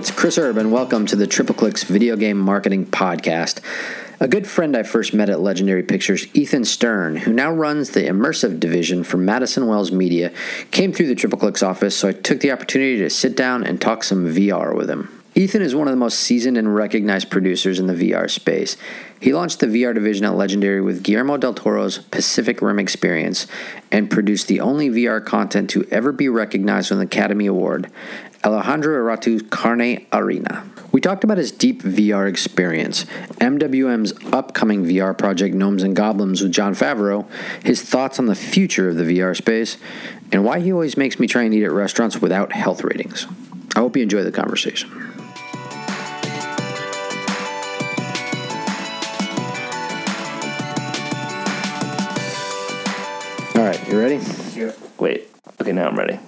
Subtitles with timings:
[0.00, 3.60] it's Chris Erb, and welcome to the Triple Clicks Video Game Marketing Podcast.
[4.18, 8.04] A good friend I first met at Legendary Pictures, Ethan Stern, who now runs the
[8.04, 10.32] immersive division for Madison Wells Media,
[10.70, 13.78] came through the Triple Clicks office, so I took the opportunity to sit down and
[13.78, 15.20] talk some VR with him.
[15.34, 18.76] Ethan is one of the most seasoned and recognized producers in the VR space.
[19.20, 23.46] He launched the VR division at Legendary with Guillermo del Toro's Pacific Rim experience
[23.92, 27.92] and produced the only VR content to ever be recognized with an Academy Award,
[28.42, 30.64] Alejandro Iñárritu's Carne Arena.
[30.92, 33.04] We talked about his deep VR experience,
[33.38, 37.26] MWM's upcoming VR project Gnomes and Goblins with Jon Favreau,
[37.62, 39.76] his thoughts on the future of the VR space,
[40.32, 43.26] and why he always makes me try and eat at restaurants without health ratings.
[43.76, 44.90] I hope you enjoy the conversation.
[53.54, 54.16] All right, you ready?
[54.54, 54.72] Yeah.
[54.98, 55.28] Wait.
[55.60, 56.18] Okay, now I'm ready.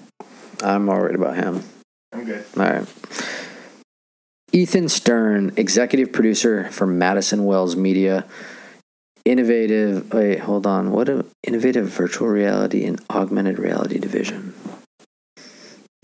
[0.62, 1.64] I'm all right about him.
[2.12, 2.44] I'm good.
[2.56, 2.86] All right.
[4.52, 8.26] Ethan Stern, executive producer for Madison Wells Media.
[9.24, 10.12] Innovative.
[10.12, 10.90] Wait, hold on.
[10.90, 14.52] What a innovative virtual reality and augmented reality division.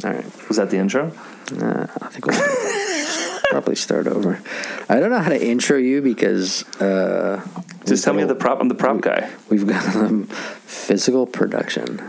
[0.04, 0.48] All right.
[0.48, 1.12] Was that the intro?
[1.60, 4.40] Uh, I think we'll probably start over.
[4.88, 7.44] I don't know how to intro you because uh,
[7.84, 8.60] Just tell me the prop.
[8.60, 9.28] I'm the prop guy.
[9.50, 12.00] we've got um, physical production.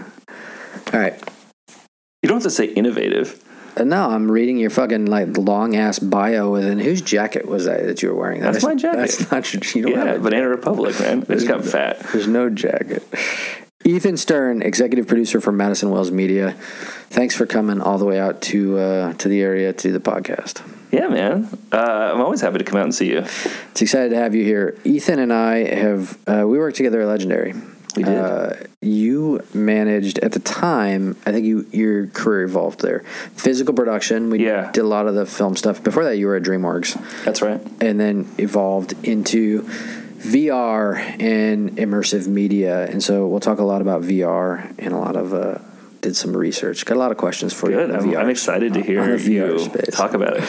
[0.93, 1.21] All right.
[2.21, 3.43] You don't have to say innovative.
[3.79, 7.83] Uh, no, I'm reading your fucking like long ass bio and whose jacket was that
[7.85, 8.41] that you were wearing?
[8.41, 8.97] That's my jacket.
[8.97, 9.61] That's not your.
[9.73, 11.25] You don't Yeah, have a Banana Republic, man.
[11.29, 11.99] I just got fat.
[12.11, 13.03] There's no jacket.
[13.85, 16.51] Ethan Stern, executive producer for Madison Wells Media.
[17.09, 20.61] Thanks for coming all the way out to uh, to the area to the podcast.
[20.91, 21.47] Yeah, man.
[21.71, 23.19] Uh, I'm always happy to come out and see you.
[23.19, 24.77] It's excited to have you here.
[24.83, 27.53] Ethan and I have uh, we worked together at Legendary.
[27.95, 28.17] We did.
[28.17, 31.17] Uh, you managed at the time.
[31.25, 32.99] I think you your career evolved there.
[33.35, 34.29] Physical production.
[34.29, 34.71] We Yeah.
[34.71, 35.83] did a lot of the film stuff.
[35.83, 37.23] Before that, you were at DreamWorks.
[37.25, 37.61] That's right.
[37.81, 39.63] and then evolved into
[40.19, 42.85] VR and immersive media.
[42.85, 45.57] And so we'll talk a lot about VR and a lot of uh,
[46.01, 46.85] did some research.
[46.85, 47.77] Got a lot of questions for you.
[47.77, 47.89] Good.
[47.89, 49.95] the I'm, I'm excited to hear you space.
[49.95, 50.43] talk about it.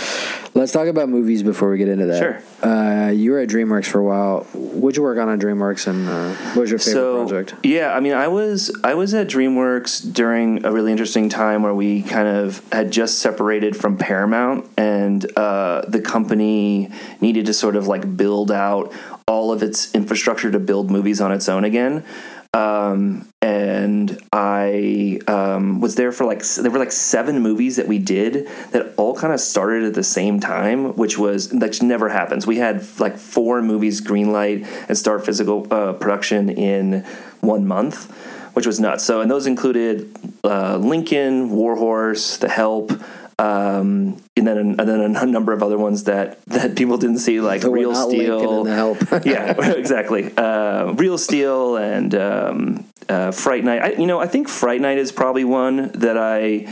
[0.55, 2.19] Let's talk about movies before we get into that.
[2.19, 2.69] Sure.
[2.69, 4.45] Uh, you were at DreamWorks for a while.
[4.53, 7.55] What'd you work on at DreamWorks, and uh, what was your favorite so project?
[7.65, 11.75] yeah, I mean, I was I was at DreamWorks during a really interesting time where
[11.75, 16.91] we kind of had just separated from Paramount, and uh, the company
[17.21, 18.93] needed to sort of like build out
[19.27, 22.05] all of its infrastructure to build movies on its own again.
[22.53, 27.99] Um, and I um, was there for like there were like seven movies that we
[27.99, 32.47] did that all kind of started at the same time, which was that never happens.
[32.47, 37.05] We had like four movies greenlight and start physical uh, production in
[37.41, 38.11] one month,
[38.55, 39.05] which was nuts.
[39.05, 40.13] So and those included
[40.43, 42.93] uh, Lincoln, Warhorse, The Help.
[43.41, 47.41] Um, and then and then a number of other ones that, that people didn't see
[47.41, 48.99] like Real Steel, Help.
[49.25, 50.31] yeah, exactly.
[50.37, 53.83] Uh, Real Steel and um, uh, Fright Night.
[53.83, 56.71] I, you know, I think Fright Night is probably one that I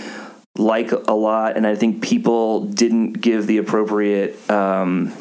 [0.57, 4.51] like a lot, and I think people didn't give the appropriate.
[4.51, 5.15] Um,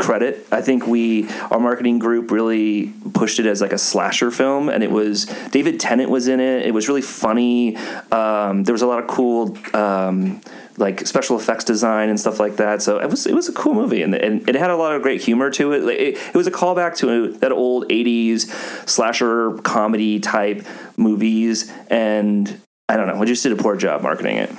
[0.00, 4.68] credit i think we our marketing group really pushed it as like a slasher film
[4.68, 7.76] and it was david tennant was in it it was really funny
[8.10, 10.40] um, there was a lot of cool um,
[10.80, 12.82] like special effects design and stuff like that.
[12.82, 15.02] So it was it was a cool movie, and, and it had a lot of
[15.02, 15.84] great humor to it.
[15.84, 18.48] It, it was a callback to that old '80s
[18.88, 24.38] slasher comedy type movies, and I don't know, we just did a poor job marketing
[24.38, 24.50] it.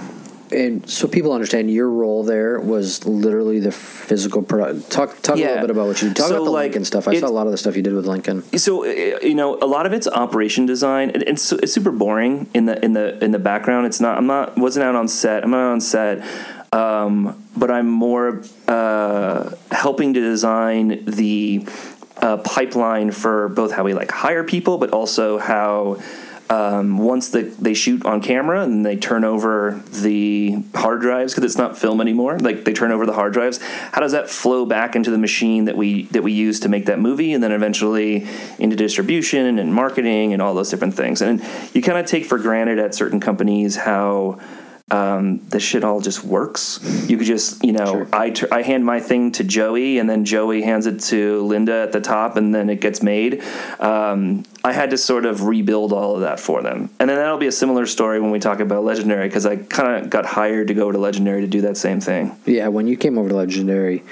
[0.52, 4.90] And so people understand your role there was literally the physical product.
[4.92, 6.18] Talk talk a little bit about what you did.
[6.18, 7.08] Talk So, about the like, Lincoln stuff.
[7.08, 8.44] I saw a lot of the stuff you did with Lincoln.
[8.58, 12.50] so uh, you know a lot of it's operation design and it's, it's super boring
[12.54, 15.44] in the in the in the background it's not i'm not wasn't out on set
[15.44, 16.24] i'm not on set
[16.74, 21.66] um, but i'm more uh, helping to design the
[22.18, 25.97] uh, pipeline for both how we like hire people but also how
[26.52, 31.46] um, once the, they shoot on camera and they turn over the hard drives because
[31.46, 34.66] it's not film anymore like they turn over the hard drives how does that flow
[34.66, 37.52] back into the machine that we that we use to make that movie and then
[37.52, 38.28] eventually
[38.59, 41.22] into distribution and marketing and all those different things?
[41.22, 41.44] And
[41.74, 44.40] you kind of take for granted at certain companies how
[44.91, 46.79] um, this shit all just works.
[47.09, 48.08] You could just, you know, Sure.
[48.14, 51.73] I, tur- I hand my thing to Joey, and then Joey hands it to Linda
[51.82, 53.41] at the top, and then it gets made.
[53.79, 57.38] Um, I had to sort of rebuild all of that for them, and then that'll
[57.38, 60.67] be a similar story when we talk about Legendary, because I kind of got hired
[60.67, 62.37] to go to Legendary to do that same thing.
[62.46, 64.03] Yeah, when you came over to Legendary,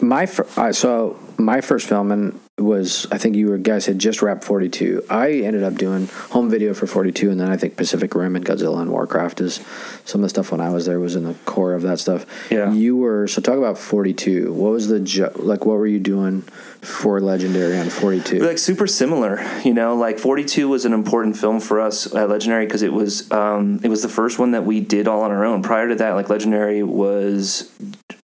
[0.00, 3.98] my fir- uh, so my first film, and was I think you were guys had
[3.98, 5.04] just wrapped 42.
[5.08, 8.44] I ended up doing home video for 42, and then I think Pacific Rim and
[8.44, 9.60] Godzilla and Warcraft is
[10.04, 12.26] some of the stuff when I was there was in the core of that stuff.
[12.50, 12.72] Yeah.
[12.72, 14.52] You were so talk about 42.
[14.52, 15.64] What was the like?
[15.64, 16.42] What were you doing
[16.82, 18.40] for Legendary on 42?
[18.40, 22.66] like super similar you know like 42 was an important film for us at legendary
[22.66, 25.44] because it was um, it was the first one that we did all on our
[25.44, 27.70] own prior to that like legendary was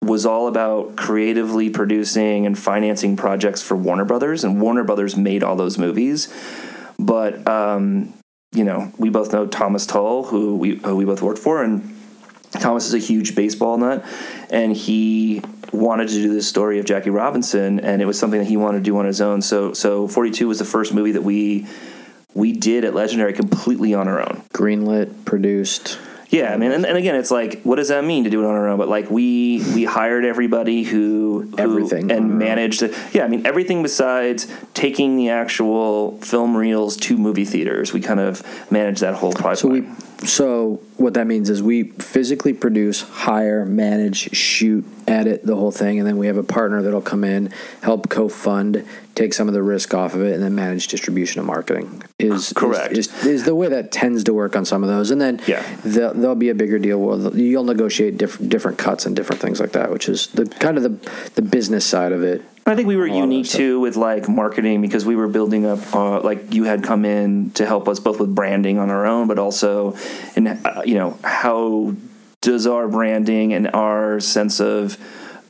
[0.06, 5.42] was all about creatively producing and financing projects for warner brothers and warner brothers made
[5.42, 6.32] all those movies
[6.98, 8.12] but um,
[8.52, 11.94] you know we both know thomas tull who we, who we both worked for and
[12.60, 14.04] Thomas is a huge baseball nut,
[14.50, 15.42] and he
[15.72, 18.78] wanted to do this story of Jackie Robinson, and it was something that he wanted
[18.78, 19.42] to do on his own.
[19.42, 21.66] So, so 42 was the first movie that we
[22.34, 24.42] we did at Legendary completely on our own.
[24.52, 25.98] Greenlit, produced.
[26.34, 28.46] Yeah, I mean, and, and again, it's like, what does that mean to do it
[28.46, 28.76] on our own?
[28.76, 33.46] But like, we we hired everybody who, who Everything and managed to, yeah, I mean,
[33.46, 37.92] everything besides taking the actual film reels to movie theaters.
[37.92, 39.56] We kind of managed that whole pipeline.
[39.56, 39.86] So we
[40.26, 45.98] so what that means is we physically produce, hire, manage, shoot, edit the whole thing,
[45.98, 47.52] and then we have a partner that'll come in,
[47.82, 51.46] help co-fund, take some of the risk off of it, and then manage distribution and
[51.46, 52.02] marketing.
[52.18, 52.92] Is Correct.
[52.92, 55.40] Is, is, is the way that tends to work on some of those, and then
[55.46, 55.62] Yeah.
[55.84, 59.72] there'll, be a bigger deal where you'll negotiate different different cuts and different things like
[59.72, 62.42] that, which is the kind of the the business side of it.
[62.66, 65.94] I think we were unique too with like marketing because we were building up.
[65.94, 69.28] Uh, like you had come in to help us both with branding on our own,
[69.28, 69.96] but also
[70.34, 71.94] in uh, you know how
[72.44, 74.98] does our branding and our sense of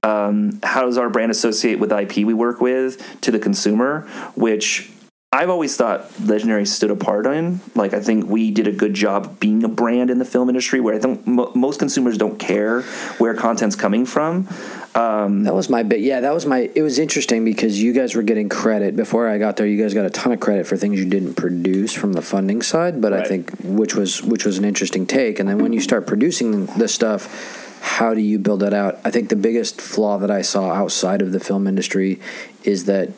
[0.05, 4.03] um, how does our brand associate with IP we work with to the consumer,
[4.37, 4.91] which
[5.33, 7.61] I've always thought Legendary stood apart in.
[7.75, 10.79] Like, I think we did a good job being a brand in the film industry
[10.79, 12.83] where I think mo- most consumers don't care
[13.19, 14.47] where content's coming from.
[14.95, 16.01] Um, that was my bit.
[16.01, 16.71] Yeah, that was my.
[16.75, 19.67] It was interesting because you guys were getting credit before I got there.
[19.67, 22.63] You guys got a ton of credit for things you didn't produce from the funding
[22.63, 25.41] side, but I think which was which was an interesting take.
[25.41, 29.01] And then when you start producing the stuff, how do you build that out?
[29.05, 32.21] I think the biggest flaw that I saw outside of the film industry
[32.63, 33.11] is that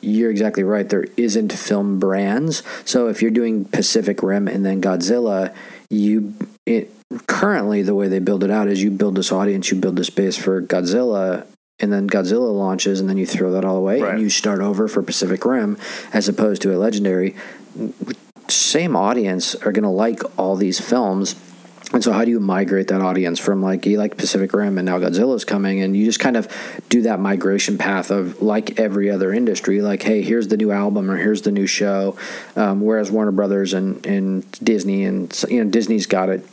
[0.00, 0.88] you're exactly right.
[0.88, 2.62] There isn't film brands.
[2.84, 5.54] So if you're doing Pacific Rim and then Godzilla,
[5.90, 6.34] you
[6.64, 6.90] it
[7.26, 10.10] currently the way they build it out is you build this audience, you build this
[10.10, 11.46] base for Godzilla,
[11.80, 14.14] and then Godzilla launches, and then you throw that all away Right.
[14.14, 15.78] and you start over for Pacific Rim,
[16.12, 17.34] as opposed to a Legendary.
[18.48, 21.36] Same audience are going to like all these films.
[21.92, 24.84] And so, how do you migrate that audience from like you like Pacific Rim and
[24.84, 26.46] now Godzilla's coming, and you just kind of
[26.90, 31.10] do that migration path of like every other industry, like hey, here's the new album
[31.10, 32.18] or here's the new show.
[32.56, 36.46] Um, whereas Warner Brothers and, and Disney and you know Disney's got it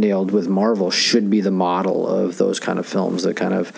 [0.00, 3.72] nailed with Marvel should be the model of those kind of films that kind of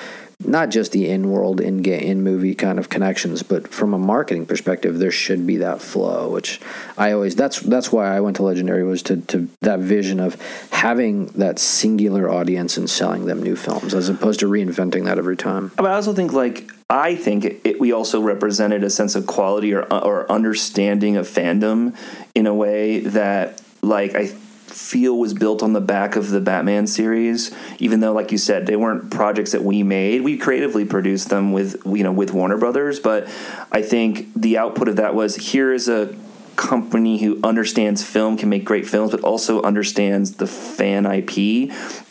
[0.47, 3.99] not just the in world in ga- in movie kind of connections, but from a
[3.99, 6.29] marketing perspective, there should be that flow.
[6.31, 6.61] Which
[6.99, 10.37] I always that's that's why I went to Legendary was to to that vision of
[10.71, 15.37] having that singular audience and selling them new films as opposed to reinventing that every
[15.37, 15.73] time.
[15.77, 19.27] But I also think like I think it, it, we also represented a sense of
[19.27, 21.97] quality or or understanding of fandom
[22.35, 24.33] in a way that like I
[24.75, 27.55] feel was built on the back of the Batman series.
[27.79, 31.53] Even though, like you said, they weren't projects that we made, we creatively produced them
[31.53, 33.01] with you know with Warner Brothers.
[33.01, 33.29] But
[33.71, 36.15] I think the output of that was here is a
[36.57, 41.37] company who understands film can make great films but also understands the fan IP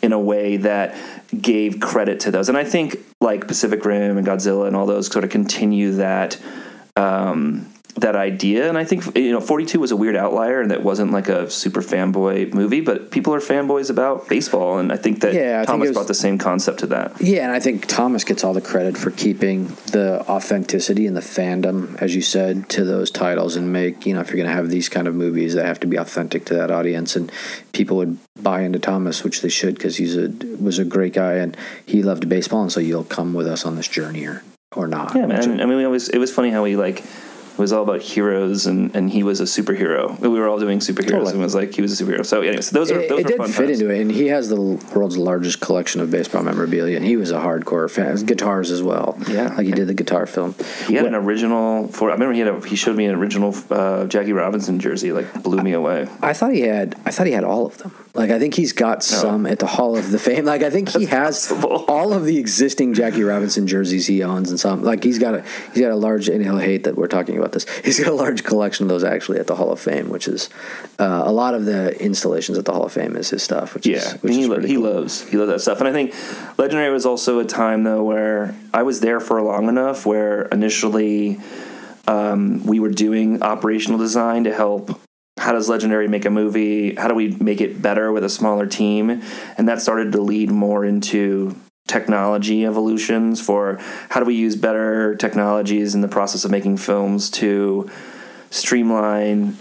[0.02, 0.94] in a way that
[1.40, 5.06] gave credit to those and I think like Pacific Rim and Godzilla and all those
[5.06, 6.38] sort of continue that
[6.94, 10.82] um, that idea and I think you know 42 was a weird outlier and that
[10.82, 15.20] wasn't like a super fanboy movie but people are fanboys about baseball and I think
[15.20, 17.60] that Yeah, I Thomas it was- brought the same concept to that Yeah, and I
[17.60, 22.22] think Thomas gets all the credit for keeping the authenticity and the fandom, as you
[22.22, 25.06] said, to those titles and make, you know, if you're going to have these kind
[25.06, 27.30] of movies that have to be authentic to that audience and
[27.72, 31.34] people would buy into Thomas, which they should because he's a was a great guy
[31.34, 34.42] and he loved baseball and so you'll come with us on this journey or
[34.74, 35.14] or not.
[35.14, 35.60] Yeah, man.
[35.60, 37.04] I mean, we always it was funny how we like
[37.54, 40.18] it was all about heroes and and he was a superhero.
[40.20, 41.32] We were all doing superheroes Totally.
[41.32, 42.26] and it was like he was a superhero.
[42.26, 43.80] So, anyways, those are It, those it are did fun fit times.
[43.80, 44.60] into it, and he has the
[44.94, 48.16] world's largest collection of baseball memorabilia, and he was a hardcore fan.
[48.26, 49.54] Guitars as well, Yeah.
[49.56, 50.54] like he did the guitar film.
[50.86, 52.10] He had an original for.
[52.10, 55.12] I remember he had a, he showed me an original uh, Jackie Robinson jersey.
[55.12, 56.08] Like blew me away.
[56.22, 56.96] I thought he had.
[57.06, 57.94] I thought he had all of them.
[58.14, 60.44] Like I think he's got some at the Hall of the Fame.
[60.44, 61.84] Like I think he has possible.
[61.88, 64.82] all of the existing Jackie Robinson jerseys he owns, and some.
[64.82, 66.24] Like he's got a he's got a large.
[66.28, 67.66] And he'll hate that we're talking about this.
[67.84, 70.48] He's got a large collection of those actually at the Hall of Fame, which is
[70.98, 73.74] uh, a lot of the installations at the Hall of Fame is his stuff.
[73.74, 74.84] Which Yeah, is which he, lo- he cool.
[74.84, 76.14] loves he loves that stuff, and I think
[76.58, 81.40] Legendary was also a time though where I was there for long enough where initially
[82.06, 85.00] um, we were doing operational design to help
[85.38, 88.66] how does legendary make a movie how do we make it better with a smaller
[88.66, 89.22] team
[89.58, 91.56] and that started to lead more into
[92.04, 93.78] technology evolutions for
[94.10, 97.88] how do we use better technologies in the process of making films to
[98.50, 99.56] streamline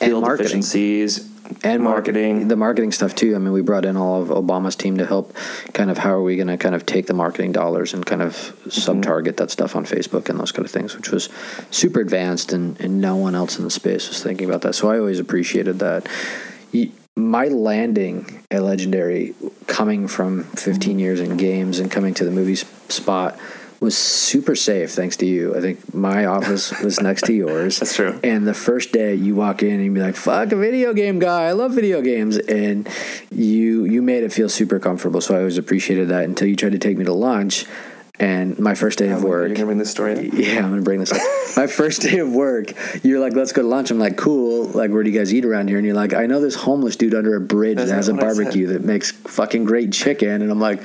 [0.00, 0.44] And build marketing.
[0.46, 1.28] efficiencies
[1.62, 2.48] and mar- marketing.
[2.48, 3.34] the marketing stuff too.
[3.34, 5.34] I mean, we brought in all of Obama's team to help.
[5.74, 8.22] Kind of how are we going to kind of take the marketing dollars and kind
[8.22, 8.34] of
[8.66, 8.70] Mm-hmm.
[8.70, 11.28] sub-target that stuff on Facebook and those kind of things, which was
[11.70, 14.74] super advanced, and, and no one else in the space was thinking about that.
[14.74, 16.08] So I always appreciated that.
[16.74, 19.34] Y- My landing at Legendary,
[19.66, 23.38] coming from 15 years in games and coming to the movie spot.
[23.78, 25.54] Was super safe thanks to you.
[25.54, 27.78] I think my office was next to yours.
[27.78, 28.18] That's true.
[28.24, 31.18] And the first day you walk in and you be like, "Fuck a video game
[31.18, 31.44] guy!
[31.44, 32.88] I love video games," and
[33.30, 35.20] you you made it feel super comfortable.
[35.20, 37.66] So I always appreciated that until you tried to take me to lunch.
[38.18, 40.24] And my first day of You're work, gonna bring this story up?
[40.34, 41.20] yeah, I'm gonna bring this up.
[41.56, 42.72] my first day of work,
[43.04, 45.44] you're like, "Let's go to lunch." I'm like, "Cool." Like, where do you guys eat
[45.44, 45.76] around here?
[45.76, 48.12] And you're like, "I know this homeless dude under a bridge That's that has a
[48.14, 48.42] not what I said.
[48.44, 50.82] barbecue that makes fucking great chicken." And I'm like.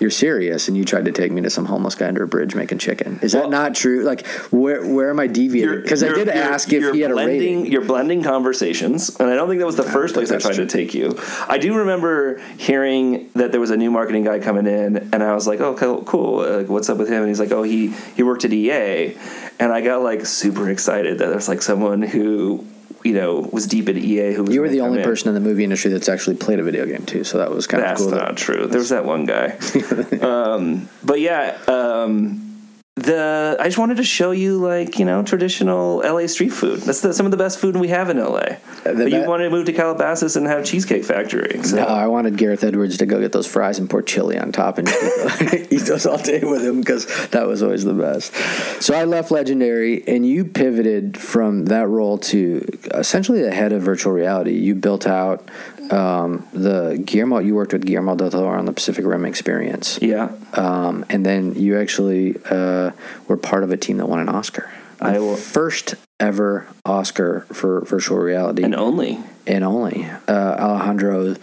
[0.00, 2.54] You're serious, and you tried to take me to some homeless guy under a bridge
[2.56, 3.20] making chicken.
[3.22, 4.02] Is that Well- not true?
[4.02, 5.82] Like, where where am I deviating?
[5.82, 7.66] Because I did ask if he had a blending, rating.
[7.72, 10.66] You're blending conversations, and I don't think that was the first place I tried true.
[10.66, 11.16] to take you.
[11.48, 15.32] I do remember hearing that there was a new marketing guy coming in, and I
[15.34, 16.40] was like, "Oh, cool, cool.
[16.40, 19.14] Uh, Like, what's up with him?" And he's like, "Oh, he he worked at EA,"
[19.60, 22.64] and I got like super excited that there's like someone who
[23.04, 25.04] you know was deep at EA who was You were the only in.
[25.04, 27.66] person in the movie industry that's actually played a video game too, so that was
[27.66, 28.18] kind That's of cool.
[28.18, 28.66] That's not true.
[28.66, 29.56] There was that one guy.
[30.20, 32.43] um, but yeah, um,
[32.96, 36.80] the I just wanted to show you like you know traditional LA street food.
[36.80, 38.38] That's the, some of the best food we have in LA.
[38.38, 41.60] Uh, but you wanted to move to Calabasas and have Cheesecake Factory.
[41.64, 41.76] So.
[41.76, 44.78] No, I wanted Gareth Edwards to go get those fries and pour chili on top
[44.78, 48.32] and eat those all day with him because that was always the best.
[48.80, 53.82] So I left Legendary, and you pivoted from that role to essentially the head of
[53.82, 54.52] virtual reality.
[54.52, 55.48] You built out
[55.90, 57.38] um, the Guillermo.
[57.38, 61.54] You worked with Guillermo del Toro on the Pacific Rim experience, Yeah, um, and then
[61.54, 62.90] you actually uh,
[63.28, 64.70] were part of a team that won an Oscar.
[64.98, 71.36] The I will- first ever Oscar for virtual reality and only and only uh, Alejandro.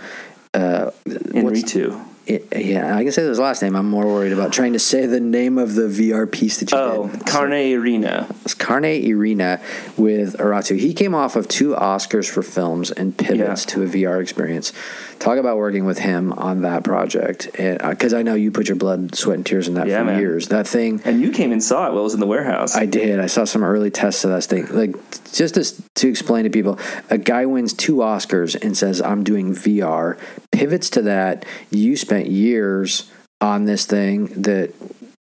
[0.53, 2.05] Uh, in what's- Ritu.
[2.31, 3.75] It, yeah, I can say his last name.
[3.75, 6.77] I'm more worried about trying to say the name of the VR piece that you
[6.77, 7.25] Oh, did.
[7.25, 8.25] Carne Arena.
[8.45, 9.59] It's Carne Arena
[9.97, 10.79] with Iñárritu.
[10.79, 13.73] He came off of two Oscars for films and pivots Yeah.
[13.73, 14.71] to a VR experience.
[15.19, 18.77] Talk about working with him on that project, because uh, I know you put your
[18.77, 20.19] blood, sweat, and tears in that Yeah, for man.
[20.19, 20.47] years.
[20.47, 21.01] That thing.
[21.05, 22.75] And you came and saw it while it was in the warehouse.
[22.75, 23.19] I did.
[23.19, 24.67] I saw some early tests of that thing.
[24.71, 24.95] Like
[25.33, 25.63] just to,
[25.95, 30.17] to explain to people, a guy wins two Oscars and says, "I'm doing VR."
[30.51, 31.45] Pivots to that.
[31.69, 33.09] You spent years
[33.39, 34.73] on this thing that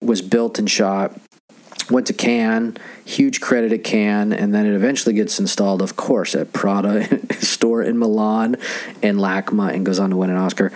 [0.02, 1.18] was built and shot.
[1.90, 6.36] Went to Cannes, huge credit at Cannes, and then it eventually gets installed, of course,
[6.36, 8.58] at Prada store in Milan
[9.02, 10.72] and LACMA, and goes on to win an Oscar.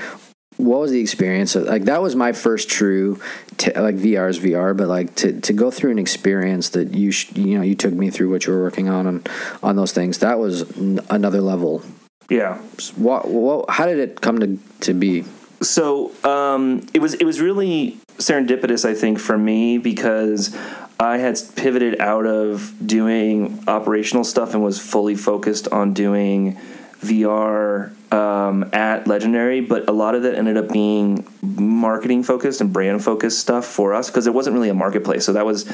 [0.57, 1.55] What was the experience?
[1.55, 3.19] Like that was my first true,
[3.57, 7.11] t- like VR is VR, but like to, to go through an experience that you
[7.11, 9.29] sh- you know you took me through what you were working on and
[9.61, 10.19] on those things.
[10.19, 11.83] That was n- another level.
[12.29, 12.57] yeah.
[12.95, 15.25] What, what how did it come to to be?
[15.63, 20.55] So um, it was it was really serendipitous, I think, for me because
[20.99, 26.57] I had pivoted out of doing operational stuff and was fully focused on doing
[27.03, 32.71] VR um, at Legendary, but a lot of that ended up being marketing focused and
[32.71, 35.25] brand focused stuff for us because there wasn't really a marketplace.
[35.25, 35.65] So that was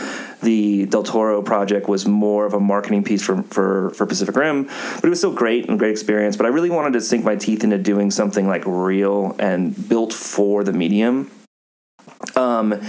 [0.41, 4.63] the Del Toro project was more of a marketing piece for, for, for Pacific Rim,
[4.65, 6.38] but it was still great and great experience.
[6.38, 10.13] But I really wanted to sink my teeth into doing something like real and built
[10.13, 11.29] for the medium.
[12.36, 12.81] Um,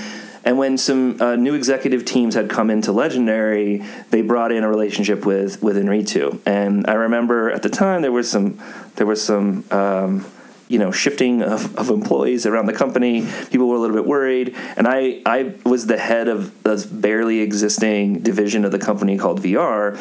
[0.45, 4.69] and when some uh, new executive teams had come into Legendary, they brought in a
[4.69, 6.41] relationship with with Iñárritu.
[6.47, 8.59] And I remember at the time there was some
[8.97, 10.27] there was some um,
[10.69, 13.27] you know shifting of, of employees around the company.
[13.51, 17.41] People were a little bit worried, and I I was the head of this barely
[17.41, 19.99] existing division of the company called VR,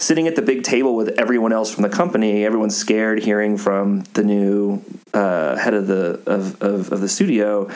[0.00, 2.44] sitting at the big table with everyone else from the company.
[2.46, 4.82] Everyone's scared hearing from the new
[5.12, 7.68] uh, head of the of, of, of the studio.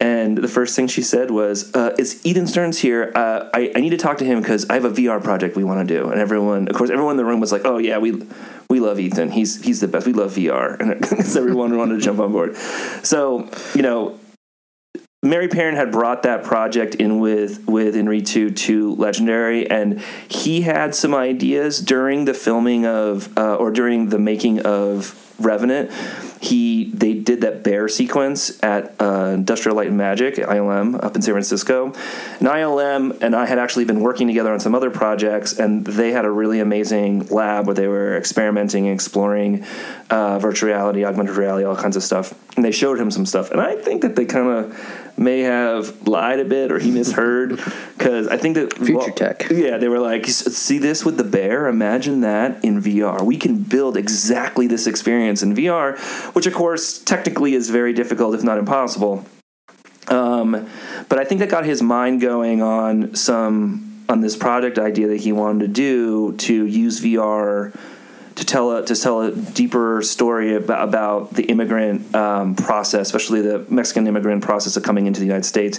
[0.00, 3.10] And the first thing she said was, uh, "Is Ethan Stearns here?
[3.16, 5.64] Uh, I, I need to talk to him because I have a VR project we
[5.64, 7.98] want to do." And everyone, of course, everyone in the room was like, "Oh yeah,
[7.98, 8.22] we
[8.70, 9.32] we love Ethan.
[9.32, 10.06] He's he's the best.
[10.06, 11.04] We love VR." And
[11.36, 12.56] everyone wanted to jump on board.
[13.02, 14.20] So you know,
[15.20, 20.94] Mary Parent had brought that project in with with Iñárritu to Legendary, and he had
[20.94, 25.90] some ideas during the filming of uh, or during the making of Revenant.
[26.40, 31.22] He they did that bear sequence at uh, Industrial Light and Magic ILM up in
[31.22, 31.86] San Francisco.
[32.38, 36.12] And ILM and I had actually been working together on some other projects, and they
[36.12, 39.64] had a really amazing lab where they were experimenting and exploring
[40.10, 42.34] uh, virtual reality, augmented reality, all kinds of stuff.
[42.56, 46.06] And they showed him some stuff, and I think that they kind of may have
[46.06, 47.50] lied a bit or he misheard
[47.98, 49.48] because I think that Future well, tech.
[49.50, 51.66] Yeah, they were like, see this with the bear.
[51.66, 53.22] Imagine that in VR.
[53.22, 55.98] We can build exactly this experience in VR,
[56.34, 59.24] which of course technically is very difficult, if not impossible.
[60.08, 60.68] Um,
[61.08, 65.20] but I think that got his mind going on some on this project idea that
[65.20, 67.76] he wanted to do to use VR
[68.38, 73.42] to tell a to tell a deeper story about, about the immigrant um, process, especially
[73.42, 75.78] the Mexican immigrant process of coming into the United States.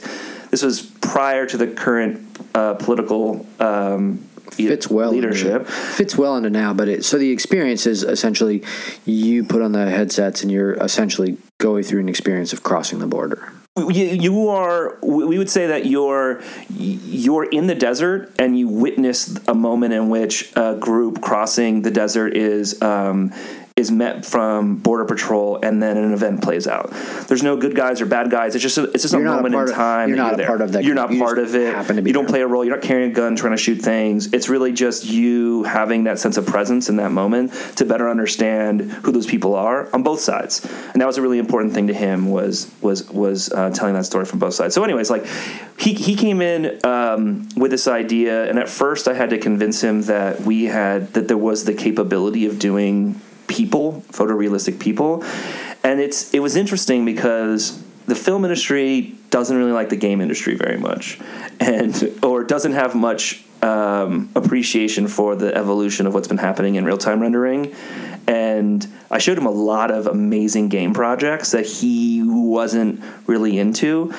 [0.50, 5.62] This was prior to the current uh, political um, fits well leadership.
[5.62, 8.64] Into, fits well into now, but it, so the experience is essentially
[9.06, 13.08] you put on the headsets and you're essentially going through an experience of crossing the
[13.08, 13.52] border
[13.88, 19.38] you, you are we would say that you're you're in the desert and you witness
[19.48, 23.32] a moment in which a group crossing the desert is um,
[23.80, 26.92] is met from border patrol and then an event plays out.
[27.28, 28.54] There's no good guys or bad guys.
[28.54, 30.04] It's just a, it's just you're a moment in time.
[30.04, 30.84] Of, you're not you're a part of that.
[30.84, 32.06] You're not you part of it.
[32.06, 32.66] you don't play a role.
[32.66, 34.34] You're not carrying a gun trying to shoot things.
[34.34, 38.82] It's really just you having that sense of presence in that moment to better understand
[38.82, 40.66] who those people are on both sides.
[40.92, 44.06] And that was a really important thing to him was was was uh, telling that
[44.06, 44.76] story from both sides.
[44.76, 45.26] So, anyways, like
[45.78, 49.82] he he came in um, with this idea, and at first I had to convince
[49.82, 55.24] him that we had that there was the capability of doing people, photorealistic people.
[55.84, 60.56] And it's it was interesting because the film industry doesn't really like the game industry
[60.56, 61.20] very much,
[61.60, 66.86] and or doesn't have much um, appreciation for the evolution of what's been happening in
[66.86, 67.74] real time rendering.
[68.28, 74.14] And I showed him a lot of amazing game projects that he wasn't really into.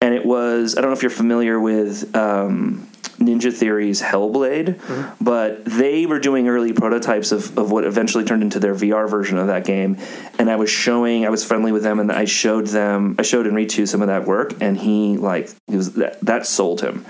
[0.00, 5.24] And it was I don't know if you're familiar with um, Ninja Theory's Hellblade, mm-hmm.
[5.24, 9.38] but they were doing early prototypes of, of what eventually turned into their VR version
[9.38, 9.96] of that game.
[10.38, 13.46] And I was showing, I was friendly with them, and I showed them, I showed
[13.46, 17.04] Enrique some of that work, and he like, he was that, that sold him.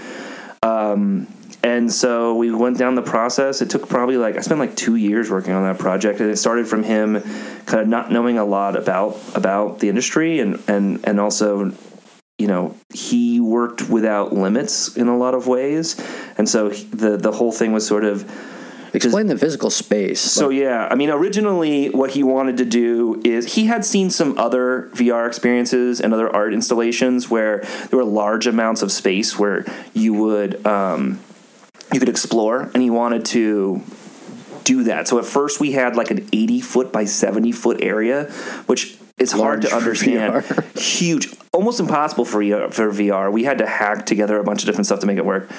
[0.62, 1.29] Um,
[1.64, 3.62] and so we went down the process.
[3.62, 6.37] It took probably like I spent like two years working on that project, and it
[6.37, 7.23] started from him
[7.64, 11.73] kind of not knowing a lot about about the industry and and and also
[12.38, 16.01] you know he worked without limits in a lot of ways
[16.37, 18.29] and so the the whole thing was sort of
[18.92, 20.57] explain the physical space so like.
[20.57, 24.88] yeah i mean originally what he wanted to do is he had seen some other
[24.94, 27.59] vr experiences and other art installations where
[27.90, 31.20] there were large amounts of space where you would um,
[31.92, 33.81] you could explore and he wanted to
[34.64, 38.25] do that so at first we had like an 80 foot by 70 foot area
[38.66, 40.44] which it's hard to understand.
[40.77, 43.33] Huge, almost impossible for for VR.
[43.33, 45.50] We had to hack together a bunch of different stuff to make it work.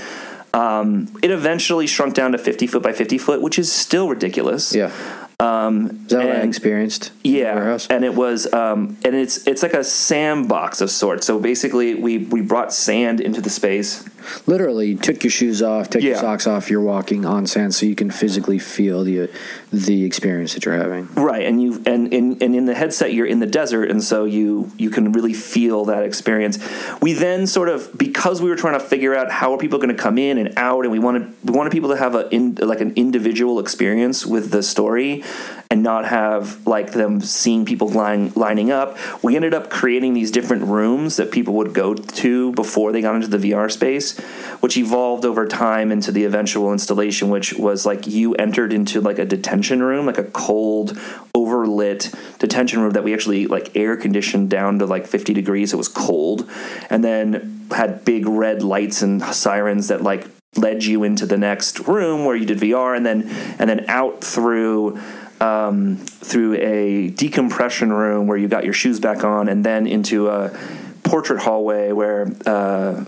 [0.54, 4.74] Um, it eventually shrunk down to 50 foot by 50 foot, which is still ridiculous.
[4.74, 4.90] Yeah.
[5.38, 7.12] Um, Is that and, what I experienced?
[7.22, 11.28] Yeah, and it was, um, and it's it's like a sandbox of sorts.
[11.28, 14.08] So basically, we we brought sand into the space.
[14.46, 16.12] Literally, took your shoes off, take yeah.
[16.12, 16.70] your socks off.
[16.70, 19.30] You're walking on sand, so you can physically feel the
[19.72, 21.08] the experience that you're having.
[21.16, 24.26] Right, and you and in and in the headset, you're in the desert, and so
[24.26, 26.60] you you can really feel that experience.
[27.02, 29.96] We then sort of because we were trying to figure out how are people going
[29.96, 32.56] to come in and out, and we wanted we wanted people to have a in,
[32.56, 35.24] like an individual experience with the story
[35.70, 38.98] and not have like them seeing people line, lining up.
[39.24, 43.16] We ended up creating these different rooms that people would go to before they got
[43.16, 44.15] into the VR space,
[44.60, 49.20] which evolved over time into the eventual installation, which was like you entered into like
[49.20, 50.94] a detention room, like a cold,
[51.36, 55.74] overlit detention room that we actually like air conditioned down to like 50 degrees.
[55.74, 56.50] It was cold,
[56.90, 61.88] and then had big red lights and sirens that like led you into the next
[61.88, 65.00] room where you did VR, and then and then out through
[65.42, 70.30] um, through a decompression room where you got your shoes back on, and then into
[70.30, 70.58] a
[71.04, 73.06] portrait hallway where uh,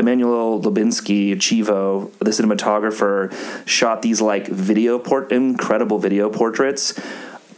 [0.00, 3.32] Emmanuel Lubezki, Chivo, the cinematographer,
[3.66, 6.98] shot these like video port, incredible video portraits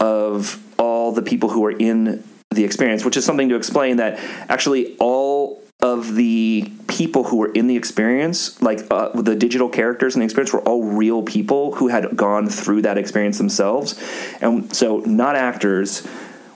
[0.00, 4.18] of all the people who were in the experience, which is something to explain that
[4.48, 10.14] actually all of the people who were in the experience, like uh, the digital characters
[10.14, 14.02] in the experience, were all real people who had gone through that experience themselves,
[14.40, 16.06] and so not actors.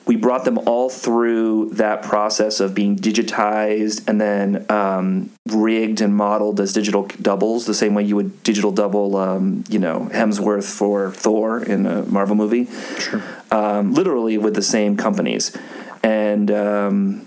[0.07, 6.15] We brought them all through that process of being digitized and then um, rigged and
[6.15, 10.65] modeled as digital doubles, the same way you would digital double, um, you know, Hemsworth
[10.65, 12.67] for Thor in a Marvel movie.
[12.99, 13.23] Sure.
[13.51, 15.57] Um, literally with the same companies,
[16.03, 17.27] and um,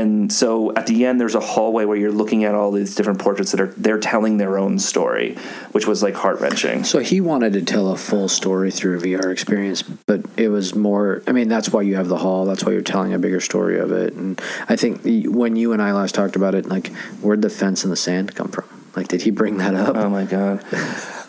[0.00, 3.18] and so at the end there's a hallway where you're looking at all these different
[3.18, 5.36] portraits that are they're telling their own story
[5.72, 9.00] which was like heart wrenching So he wanted to tell a full story through a
[9.00, 11.22] VR experience, but it was more.
[11.26, 12.44] I mean, that's why you have the hall.
[12.44, 14.14] That's why you're telling a bigger story of it.
[14.14, 16.88] And I think when you and I last talked about it, like,
[17.20, 18.64] where'd the fence and the sand come from?
[18.94, 19.96] Like, did he bring that up?
[19.96, 20.64] Oh my god.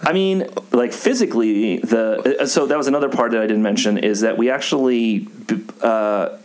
[0.02, 4.22] I mean, like physically, the so that was another part that I didn't mention is
[4.22, 5.28] that we actually
[5.82, 6.38] uh,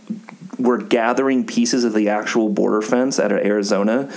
[0.62, 4.11] were gathering pieces of the actual border fence out of Arizona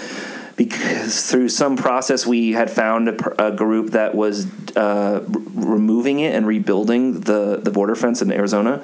[0.56, 6.20] because through some process we had found a, a group that was uh, r- removing
[6.20, 8.84] it and rebuilding the the border fence in Arizona.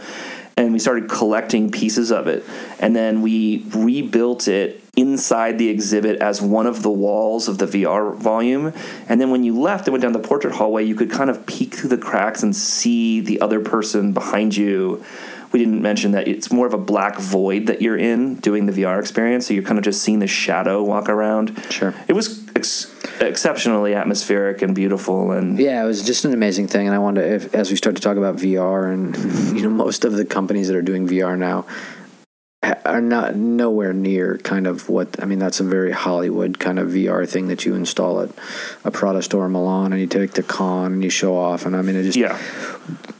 [0.58, 2.44] And we started collecting pieces of it,
[2.78, 7.66] and then we rebuilt it inside the exhibit as one of the walls of the
[7.66, 8.74] VR volume.
[9.08, 11.46] And then when you left and went down the portrait hallway, you could kind of
[11.46, 15.04] peek through the cracks and see the other person behind you.
[15.52, 18.72] We didn't mention that it's more of a black void that you're in doing the
[18.72, 19.48] VR experience.
[19.48, 21.62] So you're kind of just seeing the shadow walk around.
[21.70, 21.94] Sure.
[22.08, 25.32] It was ex- exceptionally atmospheric and beautiful.
[25.32, 27.96] And Yeah, it was just an amazing thing, and I wonder if, as we start
[27.96, 29.16] to talk about VR, and
[29.58, 31.66] you know, most of the companies that are doing VR now
[32.86, 35.40] are not nowhere near kind of what I mean.
[35.40, 38.30] That's a very Hollywood kind of VR thing that you install at
[38.84, 41.76] a Prada store in Milan, and you take to Cannes and you show off, and
[41.76, 42.40] I mean, it just yeah.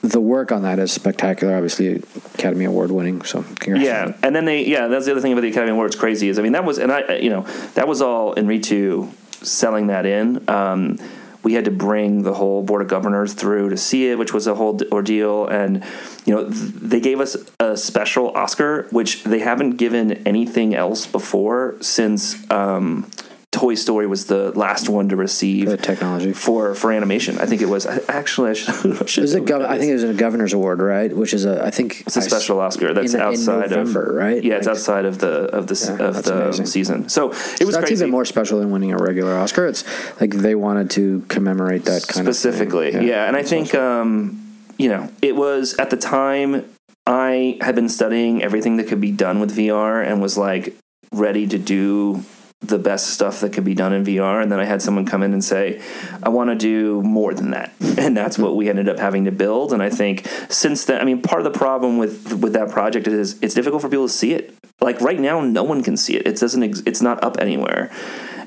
[0.02, 1.56] the work on that is spectacular.
[1.56, 2.04] Obviously,
[2.36, 3.22] Academy Award winning.
[3.24, 3.86] So congrats.
[3.86, 6.40] Yeah, and then they yeah, that's the other thing about the Academy Awards crazy is
[6.40, 7.42] I mean that was and I you know
[7.76, 9.12] that was all Iñárritu
[9.44, 10.48] selling that in.
[10.50, 10.98] Um,
[11.44, 14.48] we had to bring the whole board of governors through to see it, which was
[14.48, 15.48] a whole ordeal.
[15.48, 15.84] And
[16.26, 21.06] you know th- they gave us a special Oscar, which they haven't given anything else
[21.06, 22.50] before since.
[22.52, 23.10] Um,
[23.52, 26.32] Toy Story was the last one to receive the technology.
[26.32, 27.38] for for animation.
[27.38, 27.86] I think it was.
[28.08, 28.70] Actually, I should.
[29.02, 31.14] I should it know gov- I think it was a governor's award, right?
[31.14, 34.42] Which is a I think It's a special Oscar that's in outside November, of right?
[34.42, 36.66] Yeah, it's outside of the of the Yeah, of the amazing.
[36.66, 37.10] season.
[37.10, 37.96] So it was that's crazy.
[37.96, 39.68] even more special than winning a regular Oscar.
[39.68, 39.84] It's
[40.22, 42.88] like they wanted to commemorate that kind specifically.
[42.88, 43.08] of thing.
[43.08, 43.28] Yeah.
[43.28, 44.40] and I think um,
[44.78, 46.64] you know it was at the time
[47.06, 50.74] I had been studying everything that could be done with VR and was like
[51.12, 52.24] ready to do
[52.62, 54.42] the best stuff that could be done in VR.
[54.42, 55.82] And then I had someone come in and say,
[56.22, 57.74] I want to do more than that.
[58.02, 59.74] And that's what we ended up having to build.
[59.74, 63.06] And I think since then, I mean, part of the problem with, with that project
[63.06, 64.56] is it's difficult for people to see it.
[64.80, 66.26] Like right now, no one can see it.
[66.26, 67.92] It doesn't, ex- it's not up anywhere.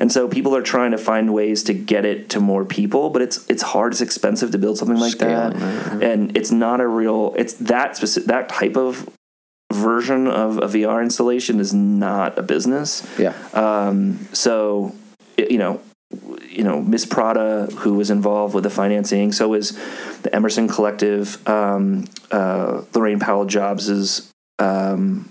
[0.01, 3.23] And so people are trying to find ways to get it to more people, but
[3.23, 3.93] it's it's hard.
[3.93, 7.33] It's expensive to build something like Scaling that, and it's not a real.
[7.37, 9.09] It's that specific that type of
[9.75, 13.07] version of a VR installation is not a business.
[13.19, 13.35] Yeah.
[13.53, 14.95] Um, so,
[15.37, 15.81] it- you know,
[16.49, 19.77] you know, Miss Prada, who was involved with the financing, so is
[20.23, 24.31] the Emerson Collective, um, uh, Laurene Powell Jobs's.
[24.61, 25.29] Um,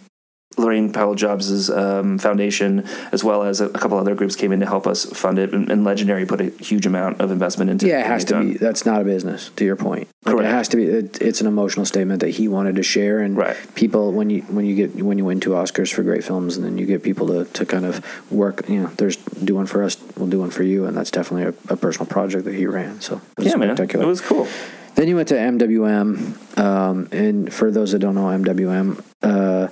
[0.55, 4.59] Laurene Powell Jobs' um, foundation, as well as a, a couple other groups, came in
[4.59, 5.53] to help us fund it.
[5.53, 7.87] And, and Legendary put a huge amount of investment into.
[7.87, 8.51] Yeah, it has to done.
[8.53, 8.57] be.
[8.57, 9.51] That's not a business.
[9.55, 10.49] To your point, like, Correct.
[10.49, 10.85] it has to be.
[10.85, 13.57] It, it's an emotional statement that he wanted to share, and Right.
[13.75, 16.65] people when you when you get when you win two Oscars for great films, and
[16.65, 18.67] then you get people to, to kind of work.
[18.69, 21.43] You know, there's do one for us, we'll do one for you, and that's definitely
[21.67, 23.01] a, a personal project that he ran.
[23.01, 24.47] So it was Yeah, man, it was cool.
[24.95, 29.67] Then you went to MWM, um, and for those that don't know MWM, uh,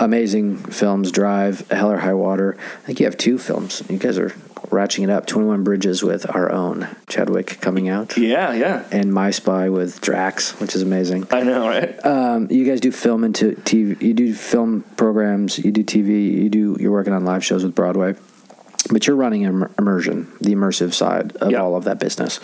[0.00, 2.56] amazing films, Drive, Hell or High Water.
[2.82, 3.82] I think you have two films.
[3.88, 4.30] You guys are
[4.70, 5.26] ratcheting it up.
[5.26, 8.84] Twenty One Bridges with our own Chadwick coming out, Yeah, yeah.
[8.90, 11.26] and My Spy with Drax, which is amazing.
[11.30, 12.04] I know, right?
[12.04, 14.00] Um, you guys do film into TV.
[14.02, 15.58] You do film programs.
[15.58, 16.32] You do TV.
[16.42, 16.76] You do.
[16.78, 18.14] You're working on live shows with Broadway,
[18.90, 21.62] but you're running immersion, the immersive side of Yeah.
[21.62, 22.40] all of that business.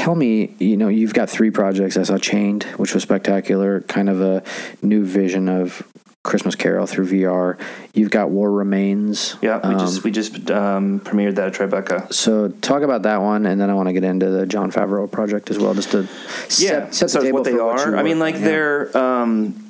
[0.00, 1.98] Tell me, you know, you've got three projects.
[1.98, 4.42] I saw Chained, which was spectacular, kind of a
[4.80, 5.86] new vision of
[6.22, 7.58] Christmas Carol through VR.
[7.92, 9.36] You've got War Remains.
[9.42, 12.10] Yeah, we Um, just we just um, premiered that at Tribeca.
[12.14, 15.10] so talk about that one, and then I want to get into the Jon Favreau
[15.10, 16.06] project as well, just to
[16.48, 17.90] set, set the table what they for are.
[17.90, 18.36] you I mean, like.
[18.36, 18.40] Yeah.
[18.40, 19.62] they're, um,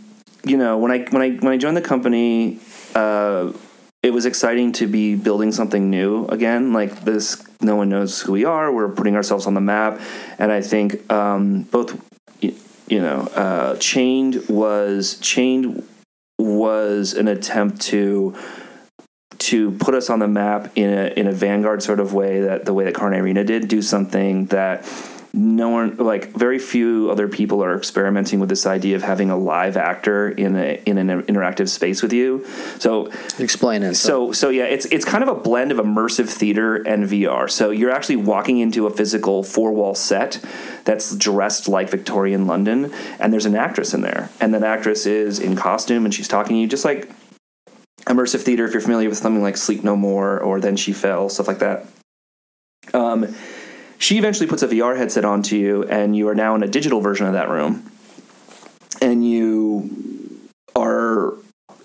[0.44, 2.60] you know, when I when I when I joined the company,
[2.94, 3.52] uh,
[4.04, 6.72] it was exciting to be building something new again.
[6.72, 8.72] Like this, no one knows who we are.
[8.72, 10.00] We're putting ourselves on the map,
[10.38, 12.00] and I think um, both,
[12.40, 15.86] you know, uh, Chained was Chained
[16.38, 18.34] was an attempt to
[19.38, 22.64] to put us on the map in a in a vanguard sort of way that
[22.64, 24.84] the way that Carne Arena did do something that
[25.32, 29.36] no one like very few other people are experimenting with this idea of having a
[29.36, 32.44] live actor in a in an interactive space with you.
[32.78, 33.94] So explain it.
[33.94, 37.48] So so yeah, it's it's kind of a blend of immersive theater and VR.
[37.48, 40.44] So you're actually walking into a physical four wall set
[40.84, 45.38] that's dressed like Victorian London, and there's an actress in there, and that actress is
[45.38, 47.08] in costume and she's talking to you just like
[48.06, 48.64] immersive theater.
[48.64, 51.60] If you're familiar with something like Sleep No More or Then She Fell, stuff like
[51.60, 51.86] that.
[52.92, 53.32] Um
[54.00, 57.00] she eventually puts a VR headset onto you, and you are now in a digital
[57.00, 57.92] version of that room.
[59.02, 60.40] And you
[60.74, 61.34] are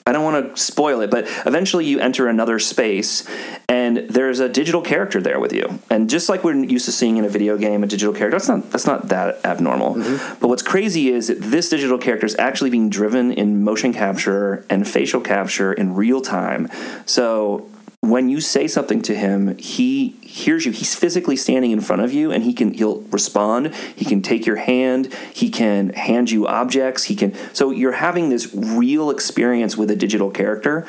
[0.08, 3.28] I don't want to spoil it, but eventually you enter another space
[3.67, 5.80] and there's a digital character there with you.
[5.89, 8.47] And just like we're used to seeing in a video game, a digital character, that's
[8.47, 9.95] not that's not that abnormal.
[9.95, 10.39] Mm-hmm.
[10.39, 14.63] But what's crazy is that this digital character is actually being driven in motion capture
[14.69, 16.69] and facial capture in real time.
[17.08, 17.67] So
[18.10, 20.72] when you say something to him, he hears you.
[20.72, 23.74] He's physically standing in front of you and he can he'll respond.
[23.96, 28.30] He can take your hand, he can hand you objects, he can so you're having
[28.30, 30.88] this real experience with a digital character.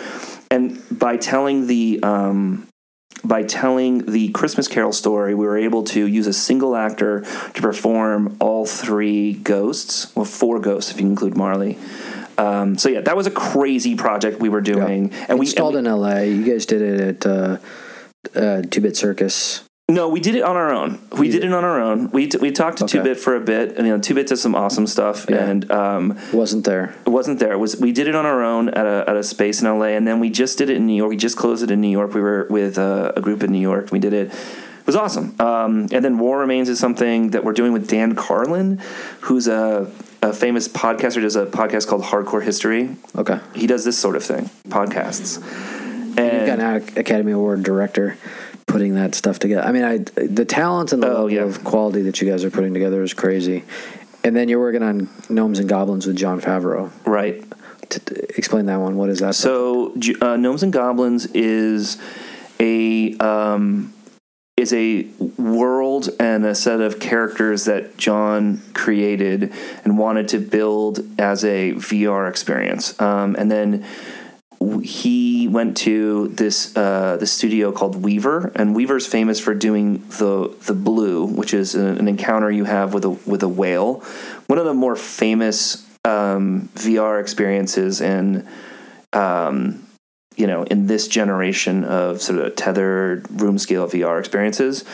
[0.51, 2.69] And by telling the um,
[3.25, 7.23] by telling the Christmas Carol story, we were able to use a single actor
[7.55, 11.79] to perform all three ghosts, well, four ghosts if you include Marley.
[12.39, 15.87] Um, so yeah, that was a crazy project we were doing, and we installed and
[15.87, 16.19] we, in LA.
[16.21, 17.59] You guys did it at uh,
[18.35, 19.66] uh, Two Bit Circus.
[19.89, 20.99] No, we did it on our own.
[21.17, 22.11] We did it on our own.
[22.11, 22.99] We t- we talked to okay.
[22.99, 25.45] Two Bit for a bit, and you know, Two Bit does some awesome stuff, yeah.
[25.45, 26.97] and um, wasn't there.
[27.07, 27.53] It wasn't there.
[27.53, 29.91] It was we did it on our own at a at a space in LA,
[29.91, 31.11] and then we just did it in New York.
[31.11, 32.15] We just closed it in New York.
[32.15, 33.93] We were with uh, a group in New York.
[33.93, 34.33] We did it.
[34.33, 35.37] It was awesome.
[35.41, 38.81] Um, and then War Remains is something that we're doing with Dan Carlin,
[39.21, 39.89] who's a
[40.21, 42.97] a famous podcaster does a podcast called Hardcore History.
[43.15, 43.39] Okay.
[43.55, 45.41] He does this sort of thing, podcasts.
[46.19, 48.17] And, you've got an Academy Award director
[48.67, 49.63] putting that stuff together.
[49.63, 51.43] I mean, I the talent and the oh, level yeah.
[51.43, 53.65] of quality that you guys are putting together is crazy.
[54.25, 56.91] And then you're working on Gnomes and Goblins with Jon Favreau.
[57.07, 57.45] Right.
[57.91, 58.97] To, to explain that one.
[58.97, 59.37] What is that?
[59.37, 61.97] So, uh, Gnomes and Goblins is
[62.59, 63.95] a um,
[64.57, 69.53] is a world and a set of characters that John created
[69.85, 72.99] and wanted to build as a VR experience.
[73.01, 73.87] Um, and then
[74.83, 80.55] he went to this uh, the studio called Wevr, and Wevr's famous for doing the
[80.67, 84.03] the blue, which is an encounter you have with a with a whale.
[84.47, 88.47] One of the more famous um, VR experiences in
[89.13, 89.87] um,
[90.37, 94.85] you know, in this generation of sort of tethered room scale VR experiences.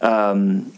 [0.00, 0.72] Um,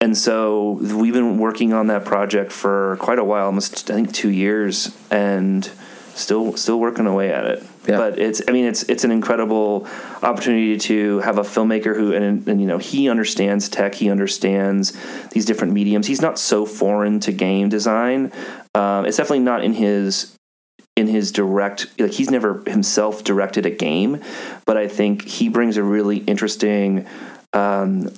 [0.00, 4.12] and so we've been working on that project for quite a while, almost I think
[4.12, 5.70] two years, and
[6.18, 7.62] still still working away at it.
[7.86, 7.96] Yeah.
[7.96, 9.86] But it's I mean it's it's an incredible
[10.22, 14.96] opportunity to have a filmmaker who and, and you know he understands tech, he understands
[15.30, 16.06] these different mediums.
[16.06, 18.32] He's not so foreign to game design.
[18.74, 20.36] Um, it's definitely not in his
[20.96, 24.20] in his direct like he's never himself directed a game
[24.66, 27.06] but i think he brings a really interesting
[27.52, 28.10] um,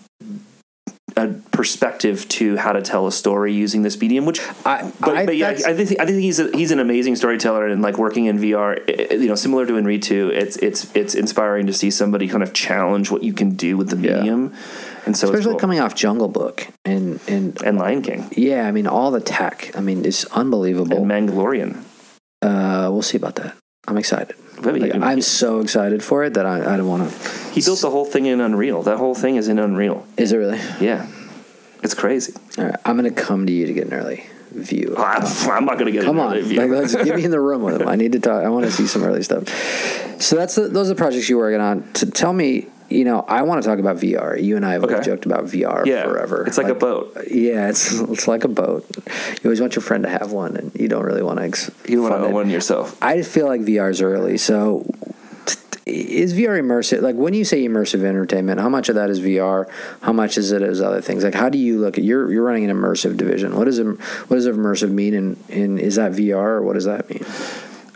[1.24, 5.26] a perspective to how to tell a story using this medium which I, but, I,
[5.26, 8.26] but yeah I think I think he's a, he's an amazing storyteller and like working
[8.26, 8.78] in VR
[9.10, 13.10] you know similar to Iñárritu it's it's it's inspiring to see somebody kind of challenge
[13.10, 14.58] what you can do with the medium yeah.
[15.06, 15.60] And so especially cool.
[15.60, 18.30] coming off Jungle Book and and and Lion King.
[18.36, 19.70] Yeah, I mean all the tech.
[19.74, 20.98] I mean it's unbelievable.
[20.98, 21.84] And Mandalorian.
[22.42, 23.56] Uh, we'll see about that.
[23.86, 24.36] I'm excited.
[24.62, 27.28] Like, I'm so excited for it that I, I don't want to.
[27.50, 28.82] He built the whole thing in Unreal.
[28.82, 30.06] That whole thing is in Unreal.
[30.16, 30.58] Is it really?
[30.80, 31.06] Yeah,
[31.82, 32.34] it's crazy.
[32.58, 34.94] All right, I'm gonna come to you to get an early view.
[34.98, 36.38] I'm, I'm not gonna get come on.
[36.40, 36.58] View.
[36.60, 37.88] Like, let's get me in the room with him.
[37.88, 38.44] I need to talk.
[38.44, 39.48] I want to see some early stuff.
[40.20, 41.90] So that's the, those are the projects you're working on.
[41.94, 44.42] To tell me you know, I want to talk about VR.
[44.42, 45.00] You and I have okay.
[45.02, 46.44] joked about VR yeah, forever.
[46.46, 47.16] It's like, like, a boat.
[47.30, 48.84] Yeah, it's it's like a boat.
[48.96, 51.44] You always want your friend to have one, and you don't really want to.
[51.44, 53.00] Ex- you want to own one yourself.
[53.02, 54.36] I just feel like VR is early.
[54.38, 54.84] So,
[55.86, 57.02] is VR immersive?
[57.02, 59.70] Like when you say immersive entertainment, how much of that is VR?
[60.02, 61.24] How much is it as other things?
[61.24, 63.56] Like how do you look at you're you're running an immersive division?
[63.56, 65.14] What does it, what does immersive mean?
[65.14, 67.24] And, and is that VR or what does that mean?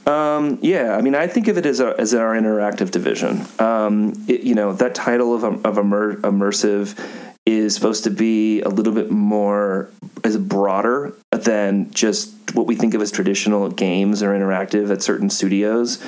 [0.07, 3.47] Um, yeah, I mean, I think of it as, a, as our interactive division.
[3.59, 6.99] Um, it, you know, that title of, of immer, immersive
[7.47, 9.90] is supposed to be a little bit more
[10.25, 15.29] is broader than just what we think of as traditional games or interactive at certain
[15.29, 16.03] studios.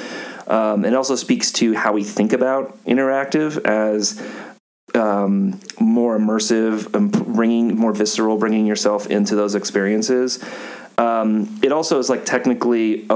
[0.47, 4.23] Um, it also speaks to how we think about interactive as
[4.95, 10.43] um, more immersive, and bringing more visceral, bringing yourself into those experiences.
[10.97, 13.07] Um, it also is like technically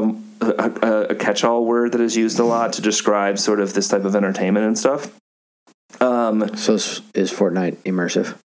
[0.41, 3.89] a, a, a catch-all word that is used a lot to describe sort of this
[3.89, 5.17] type of entertainment and stuff.
[6.01, 8.37] Um, so is, is Fortnite immersive?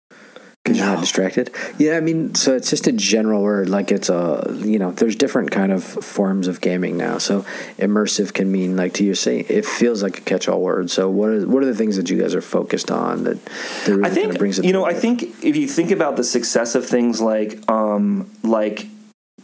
[0.64, 1.54] because you're not distracted.
[1.78, 3.68] Yeah, I mean, so it's just a general word.
[3.68, 7.18] Like it's a you know, there's different kind of forms of gaming now.
[7.18, 7.42] So
[7.78, 10.90] immersive can mean like to you saying it feels like a catch-all word.
[10.90, 13.88] So what are what are the things that you guys are focused on that, that
[13.88, 14.64] really I kind think of brings it?
[14.64, 14.86] you know.
[14.86, 18.86] I think if you think about the success of things like um, like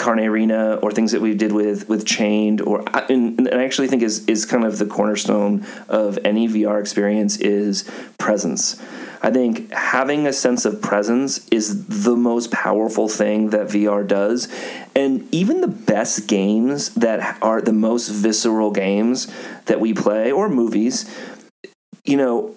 [0.00, 3.88] Carne Arena or things that we did with with Chained, or and, and I actually
[3.88, 8.80] think is is kind of the cornerstone of any VR experience is presence.
[9.22, 14.48] I think having a sense of presence is the most powerful thing that VR does.
[14.96, 19.30] And even the best games that are the most visceral games
[19.66, 21.14] that we play or movies,
[22.04, 22.54] you know,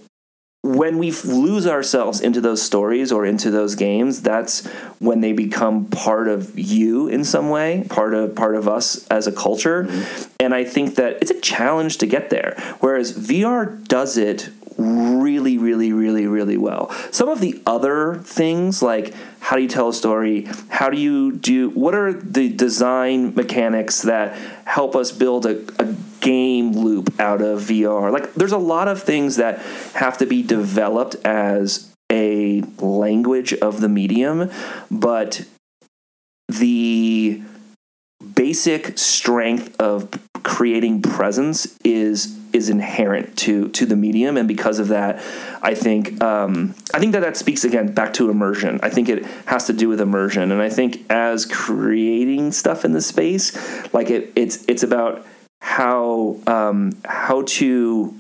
[0.63, 4.65] when we lose ourselves into those stories or into those games that's
[4.99, 9.27] when they become part of you in some way part of part of us as
[9.27, 9.83] a culture.
[9.83, 10.31] Mm-hmm.
[10.39, 12.55] And i think that it's a challenge to get there.
[12.79, 19.13] Whereas vr does it really really really really well some of the other things like
[19.39, 24.01] how do you tell a story how do you do what are the design mechanics
[24.01, 28.11] that help us build a, a game loop out of VR.
[28.11, 29.59] Like there's a lot of things that
[29.93, 34.49] have to be developed as a language of the medium,
[34.89, 35.45] but
[36.47, 37.43] the
[38.35, 40.09] basic strength of
[40.43, 44.37] creating presence is is inherent to to the medium.
[44.37, 45.23] And because of that
[45.61, 48.79] i think um, i think that that speaks again back to immersion.
[48.83, 50.51] I think it has to do with immersion.
[50.51, 53.53] And i think as creating stuff in the space
[53.93, 55.25] like it it's it's about
[55.61, 58.13] how um, how to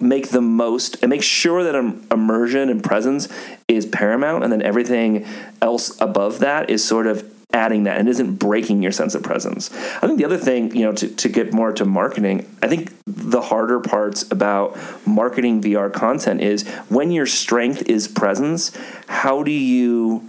[0.00, 1.74] make the most and make sure that
[2.10, 3.28] immersion and presence
[3.68, 5.24] is paramount and then everything
[5.62, 9.72] else above that is sort of adding that and isn't breaking your sense of presence
[10.02, 12.92] i think the other thing you know to, to get more to marketing i think
[13.06, 19.52] the harder parts about marketing vr content is when your strength is presence how do
[19.52, 20.28] you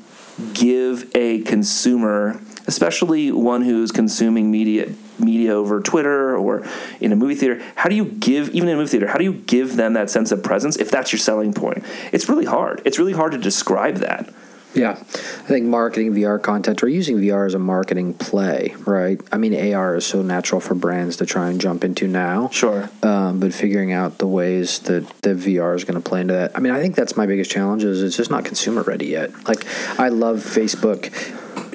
[0.54, 6.66] give a consumer especially one who's consuming media media over Twitter or
[7.00, 9.24] in a movie theater, how do you give even in a movie theater, how do
[9.24, 11.84] you give them that sense of presence if that's your selling point?
[12.12, 12.82] It's really hard.
[12.84, 14.34] It's really hard to describe that.
[14.76, 19.22] Yeah, I think marketing VR content or using VR as a marketing play, right?
[19.32, 22.50] I mean, AR is so natural for brands to try and jump into now.
[22.50, 22.90] Sure.
[23.02, 26.52] Um, but figuring out the ways that that VR is going to play into that.
[26.56, 29.32] I mean, I think that's my biggest challenge is it's just not consumer ready yet.
[29.48, 29.66] Like,
[29.98, 31.12] I love Facebook,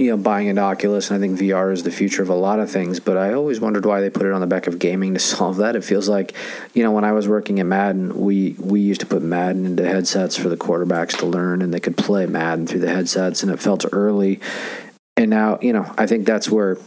[0.01, 2.59] you know, buying an Oculus, and I think VR is the future of a lot
[2.59, 3.01] of things.
[3.01, 5.59] But I always wondered why they put it on the back of gaming to solve
[5.59, 5.77] that.
[5.77, 6.35] It feels like,
[6.73, 9.87] you know, when I was working at Madden, we we used to put Madden into
[9.87, 13.53] headsets for the quarterbacks to learn, and they could play Madden through the headsets, and
[13.53, 14.41] it felt early.
[15.17, 16.79] And now, you know, I think that's where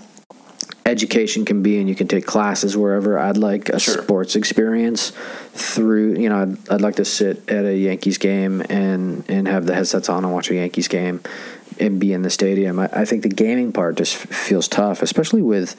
[0.85, 4.03] education can be and you can take classes wherever i'd like a Sure.
[4.03, 5.13] sports experience
[5.53, 9.65] through you know I'd, I'd like to sit at a yankees game and and have
[9.65, 11.21] the headsets on and watch a yankees game
[11.79, 15.41] and be in the stadium i, I think the gaming part just feels tough especially
[15.41, 15.75] with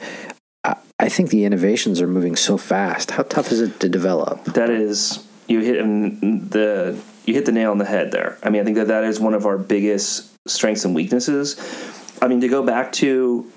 [0.63, 4.43] I, I think the innovations are moving so fast how tough is it to develop
[4.45, 8.37] That is you hit um, the you hit the nail on the head there.
[8.43, 11.59] I mean, I think that that is one of our biggest strengths and weaknesses.
[12.21, 13.51] I mean, to go back to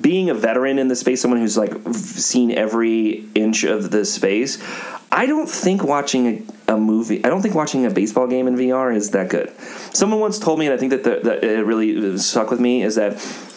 [0.00, 4.62] being a veteran in the space, someone who's like seen every inch of the space.
[5.10, 8.56] I don't think watching a, a movie, I don't think watching a baseball game in
[8.56, 9.52] VR is that good.
[9.92, 12.82] Someone once told me, and I think that, the, that it really stuck with me,
[12.82, 13.12] is that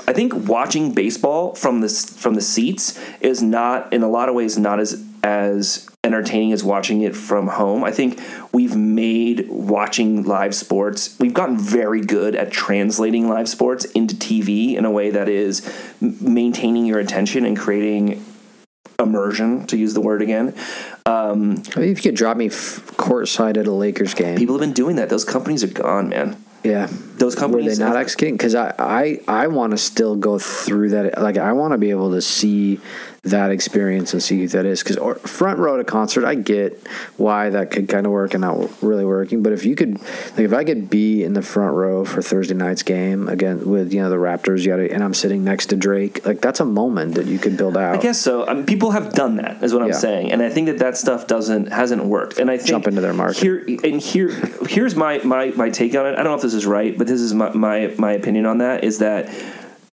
[0.08, 4.36] I think watching baseball from the from the seats is not, in a lot of
[4.36, 7.84] ways, not as as entertaining as watching it from home.
[7.84, 8.22] I think
[8.54, 14.76] we've made watching live sports, we've gotten very good at translating live sports into TV
[14.76, 15.68] in a way that is
[16.00, 18.24] maintaining your attention and creating
[19.00, 20.54] immersion, to use the word again.
[21.08, 24.56] Um, I mean, if you could drop me f- courtside at a lakers game people
[24.56, 25.10] have been doing that.
[25.10, 26.42] Those companies are gone, man.
[26.64, 30.38] yeah Those were companies they not executing because I, I i want to still go
[30.38, 32.80] through that like i want to be able to see
[33.24, 36.80] that experience and see who that is because front row at a concert i get
[37.18, 40.40] why that could kind of work and not really working but if you could like
[40.40, 44.02] if i could be in the front row for thursday night's game again with you
[44.02, 47.16] know the raptors you gotta, and i'm sitting next to drake like that's a moment
[47.16, 48.46] that you could build out I guess so.
[48.46, 49.96] I mean, people have done that, is what I'm Yeah.
[49.96, 52.40] saying, and I think that that stuff doesn't hasn't worked.
[52.40, 53.38] And I think Jump into their market.
[53.38, 54.30] Here and here,
[54.68, 56.12] here's my my my take on it.
[56.14, 58.58] I don't know if this is right, but this is my my, my opinion on
[58.60, 58.84] that.
[58.84, 59.30] Is that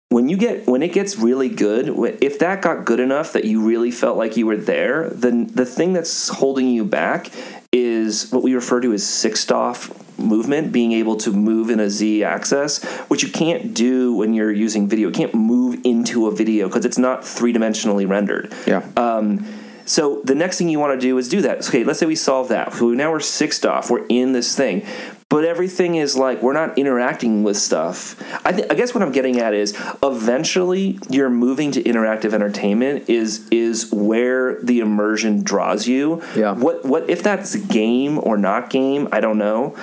[0.10, 1.88] when you get when it gets really good,
[2.22, 5.66] if that got good enough that you really felt like you were there, then the
[5.66, 7.32] thing that's holding you back
[7.72, 11.90] is what we refer to as six DoF movement, being able to move in a
[11.90, 15.08] Z axis, which you can't do when you're using video.
[15.08, 18.54] You can't move into a video because it's not three dimensionally rendered.
[18.68, 19.46] yeah Um,
[19.86, 21.68] so the next thing you want to do is do that.
[21.68, 22.74] Okay, let's say we solve that.
[22.74, 23.90] So now we're six DoF.
[23.90, 24.86] We're in this thing.
[25.32, 28.22] But everything is like we're not interacting with stuff.
[28.46, 33.10] I, th- I guess what I'm getting at is eventually you're moving to interactive entertainment
[33.10, 36.22] is is where the immersion draws you.
[36.36, 36.52] Yeah.
[36.52, 39.08] What what if that's game or not game?
[39.14, 39.76] I don't know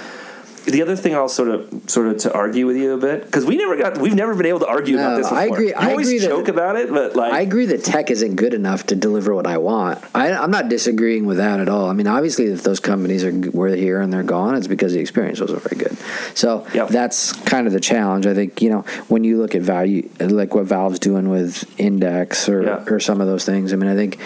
[0.72, 3.44] the other thing I'll sort of sort of to argue with you a bit because
[3.46, 5.26] we never got we've never been able to argue No, about this.
[5.28, 5.38] Before.
[5.38, 7.84] I agree- You I always agree that- joke about it, but like I agree that
[7.84, 9.98] tech isn't good enough to deliver what I want.
[10.14, 11.88] I, I'm not disagreeing with that at all.
[11.88, 15.00] I mean, obviously, if those companies are were here and they're gone, it's because the
[15.00, 15.96] experience wasn't very good.
[16.34, 16.88] So Yep.
[16.88, 18.26] that's kind of the challenge.
[18.26, 22.48] I think you know when you look at value, like what Valve's doing with Index
[22.48, 22.84] or Yeah.
[22.88, 23.72] or some of those things.
[23.72, 24.18] I mean, I think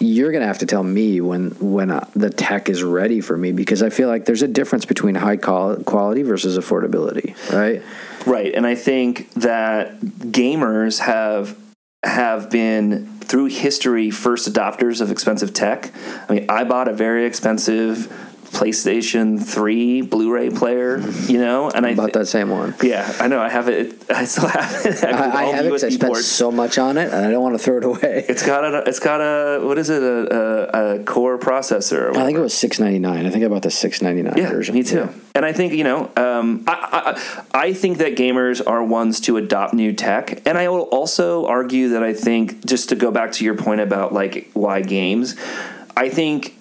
[0.00, 3.36] you're going to have to tell me when when uh, the tech is ready for
[3.36, 7.82] me because I feel like there's a difference between high qual- quality versus affordability, right?
[8.26, 11.56] Right, and I think that gamers have
[12.04, 15.92] have been through history first adopters of expensive tech.
[16.28, 21.90] I mean, I bought a very expensive PlayStation 3 Blu-ray player, you know, and I
[21.90, 22.74] About that same one.
[22.82, 23.94] yeah, I know I have it.
[24.10, 25.04] I still have it.
[25.04, 27.62] I, I have it I spent so much on it, and I don't want to
[27.62, 28.24] throw it away.
[28.28, 32.14] It's got a it's got a what is it a, a, a core processor?
[32.16, 33.26] I think it was six ninety nine.
[33.26, 34.74] I think I bought the six ninety nine Yeah, version.
[34.74, 34.96] me too.
[34.98, 35.12] Yeah.
[35.34, 37.16] And I think you know, um, I,
[37.52, 41.46] I I think that gamers are ones to adopt new tech, and I will also
[41.46, 45.36] argue that I think just to go back to your point about like why games,
[45.96, 46.54] I think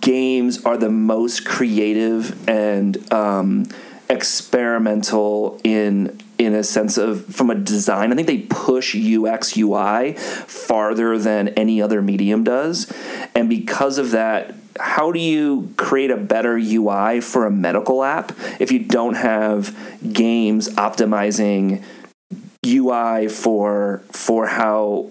[0.00, 3.66] games are the most creative and um,
[4.08, 8.12] experimental in in a sense of from a design.
[8.12, 12.92] I think they push UX UI farther than any other medium does,
[13.34, 18.32] and because of that, how do you create a better UI for a medical app
[18.58, 19.76] if you don't have
[20.12, 21.84] games optimizing?
[22.66, 25.08] UI for for how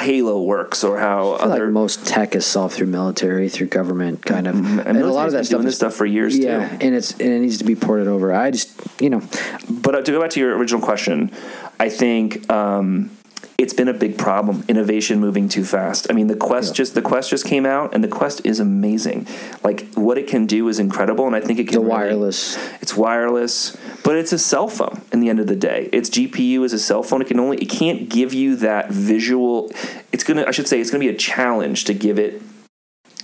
[0.00, 4.46] Halo works or how other like most tech is solved through military, through government, kind
[4.46, 6.76] of, and, and a lot of that stuff is stuff for years yeah, too.
[6.80, 8.32] and it's and it needs to be ported over.
[8.32, 9.22] I just you know,
[9.68, 11.32] But uh, to go back to your original question,
[11.78, 13.15] I think um,
[13.58, 14.64] it's been a big problem.
[14.68, 16.06] Innovation moving too fast.
[16.10, 16.74] I mean, the Quest Yeah.
[16.74, 19.26] just the Quest just came out, and the Quest is amazing.
[19.64, 22.58] Like what it can do is incredible, and I think it can the really- wireless.
[22.82, 25.00] It's wireless, but it's a cell phone.
[25.12, 27.22] In the end of the day, its GPU is a cell phone.
[27.22, 29.72] It can only it can't give you that visual.
[30.12, 32.42] It's gonna I should say it's gonna be a challenge to give it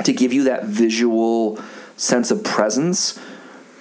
[0.04, 1.58] to give you that visual
[1.96, 3.18] sense of presence.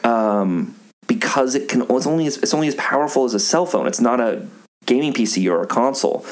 [0.04, 0.76] Um,
[1.08, 3.88] because it can it's only as, it's only as powerful as a cell phone.
[3.88, 4.46] It's not a
[4.92, 6.26] gaming PC or a console.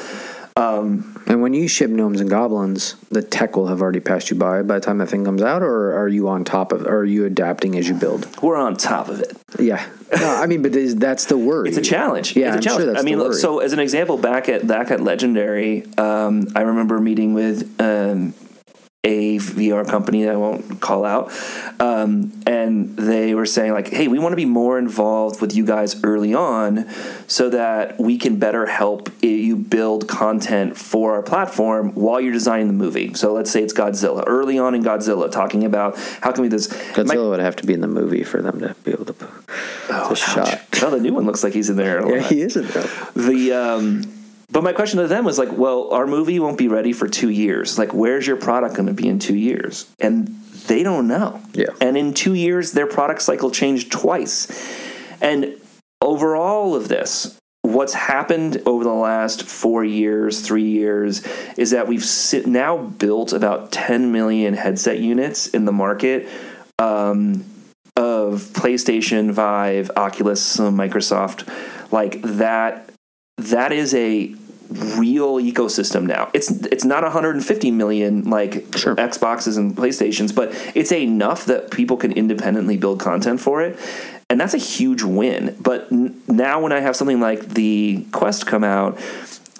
[0.55, 4.36] Um, And when you ship gnomes and goblins, the tech will have already passed you
[4.36, 6.82] by by the time that thing comes out, or are you on top of?
[6.86, 8.28] Or are you adapting as you build?
[8.41, 9.38] we're on top of it.
[9.60, 11.68] Yeah, no, I mean, but is, that's the word.
[11.68, 12.36] It's a challenge.
[12.36, 12.86] Yeah, it's a I'm sure challenge.
[12.93, 16.62] that's I mean, look, so as an example, back at back at Legendary, um, I
[16.62, 18.34] remember meeting with um,
[19.06, 21.32] a VR company that I won't call out,
[21.80, 25.66] um, and they were saying like, "Hey, we want to be more involved with you
[25.66, 26.86] guys early on,
[27.26, 32.68] so that we can better help you build content for our platform while you're designing
[32.68, 34.26] the movie." So let's say it's Godzilla.
[34.28, 37.66] Early on in Godzilla, talking about how can we this Godzilla my- would have to
[37.66, 39.14] be in the movie for them to be able to.
[39.14, 39.30] Put,
[39.91, 40.60] oh, shot.
[40.82, 42.06] Oh, the new one looks like he's in there.
[42.16, 42.84] yeah, he isn't though.
[43.16, 44.18] the um
[44.52, 47.30] but my question to them was like well our movie won't be ready for two
[47.30, 50.28] years like where's your product going to be in two years and
[50.68, 51.68] they don't know Yeah.
[51.82, 54.47] and in two years their product cycle changed twice
[55.22, 55.56] and
[56.02, 61.26] over all of this what's happened over the last four years three years
[61.58, 62.06] is that we've
[62.45, 66.28] now built about 10 million headset units in the market
[66.80, 67.43] um,
[67.97, 71.45] of PlayStation, Vive, Oculus, Microsoft,
[71.91, 72.89] like that.
[73.40, 74.34] That is a
[74.70, 76.30] real ecosystem now.
[76.34, 78.96] It's it's not 150 million like Sure.
[78.96, 83.80] Xboxes and PlayStations, but it's enough that people can independently build content for it,
[84.30, 85.56] and that's a huge win.
[85.60, 89.00] But n- now when I have something like the Quest come out.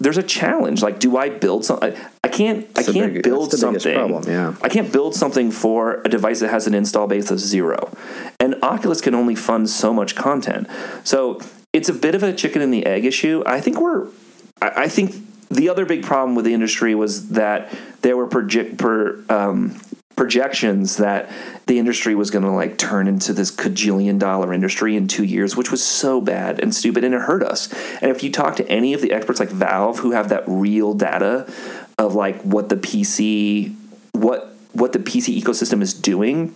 [0.02, 0.82] There's a challenge.
[0.82, 1.94] Like, do I build something?
[2.24, 2.66] I can't.
[2.78, 4.00] I can't big- build that's the biggest something.
[4.00, 4.54] problem, yeah.
[4.62, 7.92] I can't build something for a device that has an install base of zero.
[8.40, 10.68] And Oculus can only fund so much content.
[11.04, 11.42] So
[11.74, 13.44] it's a bit of a chicken and the egg issue.
[13.46, 14.08] I think we're,
[14.62, 15.16] I, I think
[15.50, 19.80] the other big problem with the industry was that there were project, per, um,
[20.16, 21.32] projections that
[21.68, 25.56] the industry was going to like turn into this cajillion dollar industry in two years,
[25.56, 27.72] which was so bad and stupid and it hurt us.
[28.02, 30.94] And if you talk to any of the experts like Valve who have that real
[30.94, 31.50] data
[31.98, 33.74] of like what the PC,
[34.12, 36.54] what what the PC ecosystem is doing,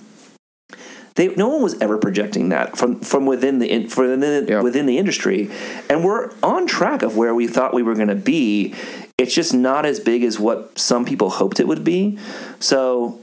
[1.16, 4.62] they no one was ever projecting that from from within the in, from within, Yeah.
[4.62, 5.50] within the industry,
[5.90, 8.74] and we're on track of where we thought we were going to be.
[9.18, 12.18] It's just not as big as what some people hoped it would be.
[12.60, 13.20] So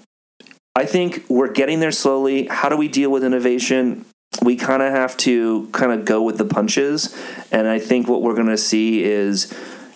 [0.77, 2.47] I think we're getting there slowly.
[2.47, 4.05] How do we deal with innovation?
[4.43, 7.15] we kind of have to kind of go with the punches,
[7.51, 9.53] and I think what we're going to see is,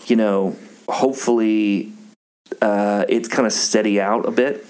[0.07, 0.57] you know,
[0.89, 1.93] hopefully,
[2.61, 4.67] uh, it's kind of steady out a bit.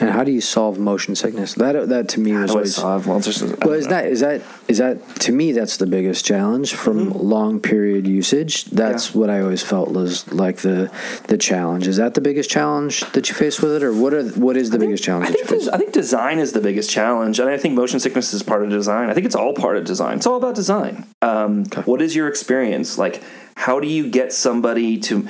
[0.00, 1.54] And how do you solve motion sickness?
[1.54, 2.74] That that to me was always.
[2.76, 3.06] solve?
[3.06, 3.90] Well, is know.
[3.90, 8.64] that is that is that to me that's the biggest challenge from long period usage.
[8.66, 9.20] That's Yeah.
[9.20, 10.90] what I always felt was like the
[11.26, 11.86] the challenge.
[11.86, 14.70] Is that the biggest challenge that you face with it, or what are what is
[14.70, 15.68] the biggest challenge I that you think, face?
[15.68, 18.70] I think design is the biggest challenge, and I think motion sickness is part of
[18.70, 19.10] design.
[19.10, 20.16] I think it's all part of design.
[20.18, 21.06] It's all about design.
[21.22, 23.22] Um, What is your experience like?
[23.56, 25.26] How do you get somebody to,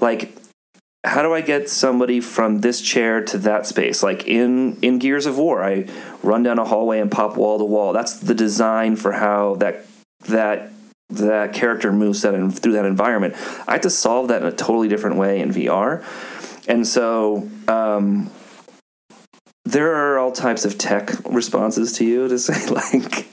[0.00, 0.34] like,
[1.02, 4.02] how do I get somebody from this chair to that space?
[4.02, 5.86] Like in in Gears of War, I
[6.22, 7.92] run down a hallway and pop wall to wall.
[7.92, 9.86] That's the design for how that
[10.26, 10.70] that
[11.08, 13.34] that character moves that in, through that environment.
[13.66, 16.04] I have to solve that in a totally different way in VR,
[16.68, 17.48] and so.
[17.66, 18.30] Um,
[19.70, 23.26] there are all types of tech responses to you to say like,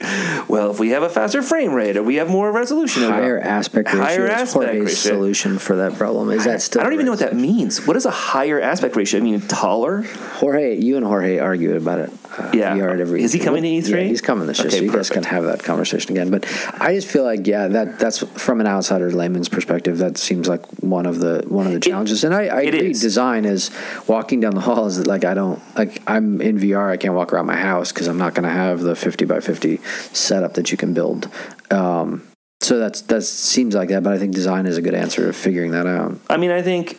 [0.48, 3.88] well, if we have a faster frame rate or we have more resolution, Higher aspect
[3.92, 4.86] ratio Higher aspect ratio.
[4.88, 6.30] solution for that problem.
[6.30, 6.80] Is that still?
[6.80, 7.86] I don't even know what that means.
[7.86, 9.20] What is a higher aspect ratio?
[9.20, 10.02] I mean, taller?
[10.38, 12.10] Jorge, you and Jorge argued about it.
[12.38, 12.76] Uh, Yeah.
[12.76, 13.22] VR at every.
[13.22, 13.88] Is he coming to E3?
[13.88, 16.30] Yeah, he's coming this year, Okay, so you guys can have that conversation again.
[16.30, 16.44] But
[16.80, 19.98] I just feel like, yeah, that that's from an outsider layman's perspective.
[19.98, 22.22] That seems like one of the one of the challenges.
[22.24, 22.90] and I, I agree.
[22.90, 23.00] is.
[23.00, 23.70] Design is
[24.06, 26.90] walking down the hall is like I don't like I'm in VR.
[26.90, 29.40] I can't walk around my house because I'm not going to have the 50 by
[29.40, 29.78] 50
[30.12, 31.28] setup that you can build.
[31.70, 32.28] Um,
[32.60, 35.32] so that's that seems like that, but I think design is a good answer to
[35.32, 36.18] figuring that out.
[36.28, 36.98] I mean, I think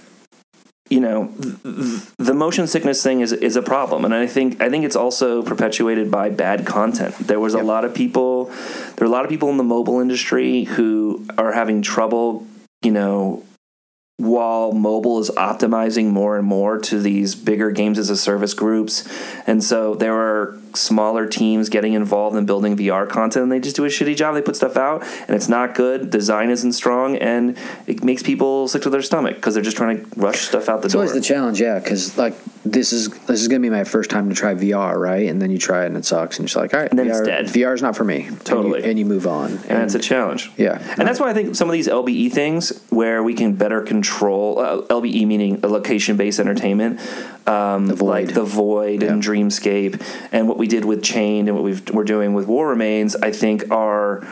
[0.90, 4.62] you know th- th- the motion sickness thing is is a problem, and I think
[4.62, 7.16] I think it's also perpetuated by bad content.
[7.20, 8.46] There was a lot of people,
[8.96, 12.48] there are a lot of people in the mobile industry who are having trouble,
[12.82, 13.44] you know.
[14.20, 19.08] While mobile is optimizing more and more to these bigger games as a service groups,
[19.48, 23.78] and so there are smaller teams getting involved in building VR content, and they just
[23.78, 24.36] do a shitty job.
[24.36, 26.10] They put stuff out, and it's not good.
[26.10, 27.58] Design isn't strong, and
[27.88, 30.82] it makes people sick to their stomach because they're just trying to rush stuff out
[30.82, 31.04] the It's door.
[31.04, 34.28] always the challenge, yeah, because like this is this is gonna be my first time
[34.30, 35.28] to try VR, right?
[35.30, 36.99] And then you try it and it sucks, and you're just like, all right, And
[36.99, 37.45] then it's VR, dead.
[37.45, 38.30] VR is not for me.
[38.43, 38.76] Totally.
[38.78, 39.60] and you, and you move on.
[39.70, 40.51] and it's a challenge.
[40.57, 40.78] Yeah.
[40.97, 44.60] and that's why I think some of these LBE things, where we can better control
[44.60, 46.99] uh, LBE meaning a location-based entertainment,
[47.47, 49.30] um, The like the Void and Yeah.
[49.32, 50.01] Dreamscape,
[50.32, 53.32] and what we did with Chained and what we've, we're doing with War Remains, I
[53.32, 54.28] think are.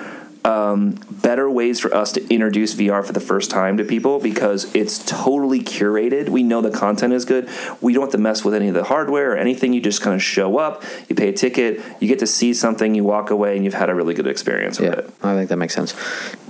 [0.47, 4.73] Um, better ways for us to introduce VR for the first time to people because
[4.73, 6.29] it's totally curated.
[6.29, 7.49] We know the content is good.
[7.81, 9.73] We don't have to mess with any of the hardware or anything.
[9.73, 12.95] You just kind of show up, you pay a ticket, you get to see something,
[12.95, 15.13] you walk away, and you've had a really good experience with yeah, it.
[15.21, 15.93] I think that makes sense.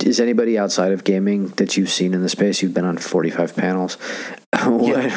[0.04, 2.62] Is anybody outside of gaming that you've seen in the space?
[2.62, 3.94] You've been on 45 panels.
[4.64, 5.10] what,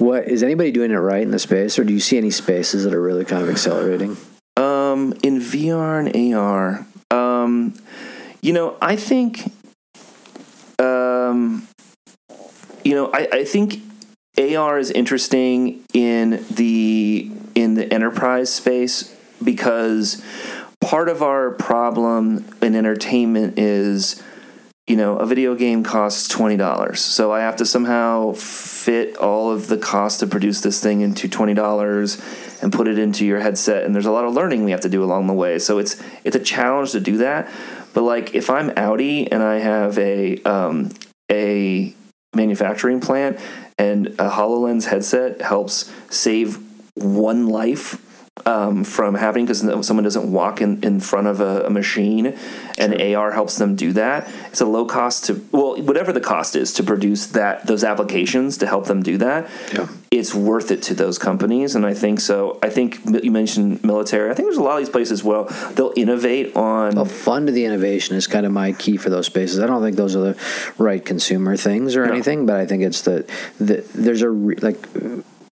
[0.00, 2.82] what is anybody doing it right in the space, or do you see any spaces
[2.82, 4.16] that are really kind of accelerating?
[4.56, 7.74] Um, in VR and AR, um,
[8.46, 9.52] you know, I think,
[10.78, 11.66] um,
[12.84, 13.80] you know, I, I think
[14.38, 20.24] AR is interesting in the in the enterprise space because
[20.80, 24.22] part of our problem in entertainment is
[24.86, 29.50] you know, a video game costs twenty dollars, so I have to somehow fit all
[29.50, 32.22] of the cost to produce this thing into twenty dollars
[32.62, 33.82] and put it into your headset.
[33.82, 36.00] And there's a lot of learning we have to do along the way, so it's
[36.22, 37.50] it's a challenge to do that.
[37.96, 40.90] But like, if I'm Audi and I have a um,
[41.32, 41.94] a
[42.34, 43.40] manufacturing plant
[43.78, 46.58] and a Hololens headset helps save
[46.92, 48.02] one life
[48.44, 52.36] um, from happening because someone doesn't walk in, in front of a, a machine
[52.78, 54.28] and AR helps them do that.
[54.48, 58.58] It's a low cost to well, whatever the cost is to produce that those applications
[58.58, 59.48] to help them do that.
[59.72, 59.88] Yeah.
[60.10, 62.58] It's worth it to those companies, and I think so.
[62.62, 64.30] I think you mentioned military.
[64.30, 66.94] I think there's a lot of these places Well, they'll innovate on.
[66.94, 69.58] Well, fund the innovation is kind of my key for those spaces.
[69.60, 70.38] I don't think those are the
[70.78, 72.12] right consumer things or No.
[72.12, 73.28] anything, but I think it's that
[73.58, 74.78] the, there's a re, like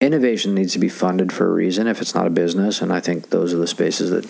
[0.03, 2.99] innovation needs to be funded for a reason if it's not a business, and I
[2.99, 4.25] think those are the spaces that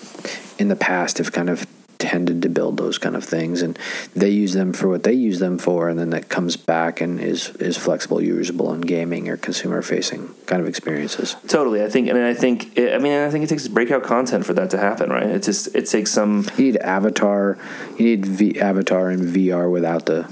[0.60, 1.66] in the past have kind of
[2.00, 3.80] tended to build those kind of things and
[4.14, 7.18] they use them for what they use them for and then that comes back and
[7.22, 12.10] is is flexible usable in gaming or consumer facing kind of experiences Totally, I think,
[12.10, 15.12] and I think, I mean, I think it takes breakout content for that to happen,
[15.12, 15.24] right?
[15.24, 16.46] It just it takes some.
[16.58, 17.58] You need Avatar.
[17.98, 20.28] You need v- Avatar and VR without the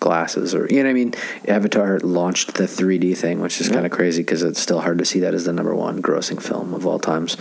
[0.00, 1.14] glasses, or you know what I mean.
[1.46, 5.04] Avatar launched the 3D thing, which is kind of crazy because it's still hard to
[5.04, 7.36] see that as the number one grossing film of all times.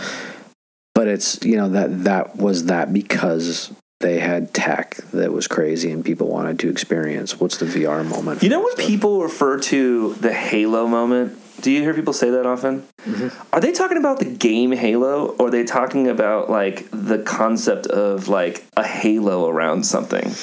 [0.93, 5.91] But it's you know that that was that because they had tech that was crazy
[5.91, 8.43] and people wanted to experience what's the VR moment.
[8.43, 12.45] You know when people refer to the Halo moment Do you hear people say that
[12.45, 12.83] often?
[13.01, 13.55] Mm-hmm.
[13.55, 17.87] Are they talking about the game Halo, or are they talking about like the concept
[17.87, 20.33] of like a halo around something?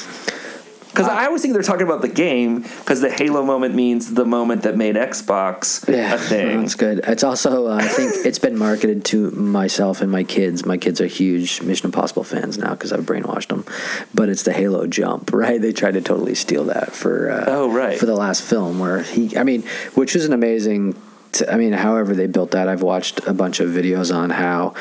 [0.95, 4.24] Because I always think they're talking about the game, because the Halo moment means the
[4.24, 6.61] moment that made Xbox Yeah, a thing.
[6.61, 7.01] that's good.
[7.03, 10.64] It's also, uh, I think, it's been marketed to myself and my kids.
[10.64, 13.64] My kids are huge Mission Impossible fans now because I've brainwashed them.
[14.14, 15.61] But it's the Halo jump, right?
[15.61, 17.99] They tried to totally steal that for uh, Oh, right.
[17.99, 19.62] for the last film where he, I mean,
[19.95, 20.95] which is an amazing.
[21.51, 24.74] I mean, however they built that, I've watched a bunch of videos on how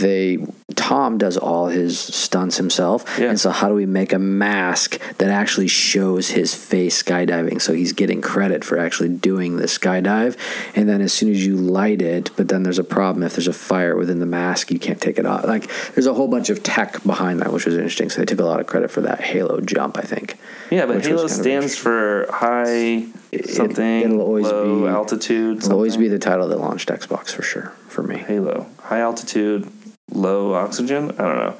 [0.00, 0.38] they
[0.76, 3.30] Tom does all his stunts himself, Yeah.
[3.30, 7.60] and so how do we make a mask that actually shows his face skydiving?
[7.60, 10.36] So he's getting credit for actually doing the skydive,
[10.74, 13.48] and then as soon as you light it, but then there's a problem if there's
[13.48, 15.44] a fire within the mask, you can't take it off.
[15.44, 18.10] Like there's a whole bunch of tech behind that, which was interesting.
[18.10, 20.36] So they took a lot of credit for that Halo jump, I think.
[20.70, 23.06] Yeah, but Halo stands for high
[23.46, 25.58] something, it'll always low be- altitude.
[25.58, 28.18] It'll always be the title that launched Xbox for sure for me.
[28.18, 29.68] Halo, high altitude,
[30.12, 31.10] low oxygen.
[31.12, 31.56] I don't know.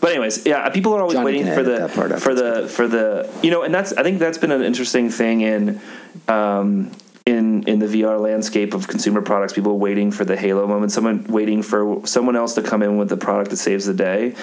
[0.00, 3.52] But anyways, yeah, people are always Johnny waiting for the for the for the you
[3.52, 5.80] know, and that's I think that's been an interesting thing in
[6.26, 6.90] um,
[7.24, 9.52] in in the VR landscape of consumer products.
[9.52, 13.10] People waiting for the Halo moment, someone waiting for someone else to come in with
[13.10, 14.34] the product that saves the day.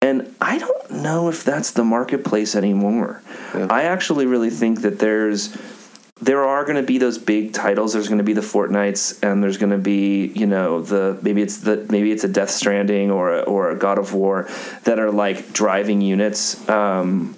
[0.00, 3.22] And I don't know if that's the marketplace anymore.
[3.54, 3.68] Yeah.
[3.70, 5.56] I actually really think that there's
[6.22, 7.92] there are going to be those big titles.
[7.92, 11.42] There's going to be the Fortnites, and there's going to be you know the maybe
[11.42, 14.48] it's the maybe it's a Death Stranding or a, or a God of War
[14.84, 16.66] that are like driving units.
[16.68, 17.34] Um,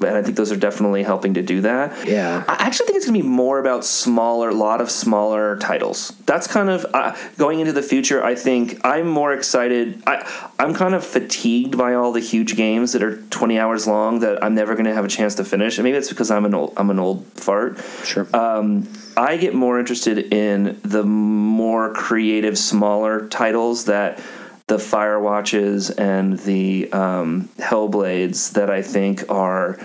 [0.00, 2.06] and I think those are definitely helping to do that.
[2.06, 2.44] Yeah.
[2.48, 6.12] I actually think it's going to be more about smaller, a lot of smaller titles.
[6.26, 8.22] That's kind of uh, going into the future.
[8.22, 10.02] I think I'm more excited.
[10.06, 10.28] I,
[10.58, 14.42] I'm kind of fatigued by all the huge games that are 20 hours long that
[14.42, 15.78] I'm never going to have a chance to finish.
[15.78, 17.78] And maybe it's because I'm an old, I'm an old fart.
[18.04, 18.26] Sure.
[18.34, 24.20] Um, I get more interested in the more creative, smaller titles that
[24.66, 29.78] the Firewatches and the um, Hellblades that I think are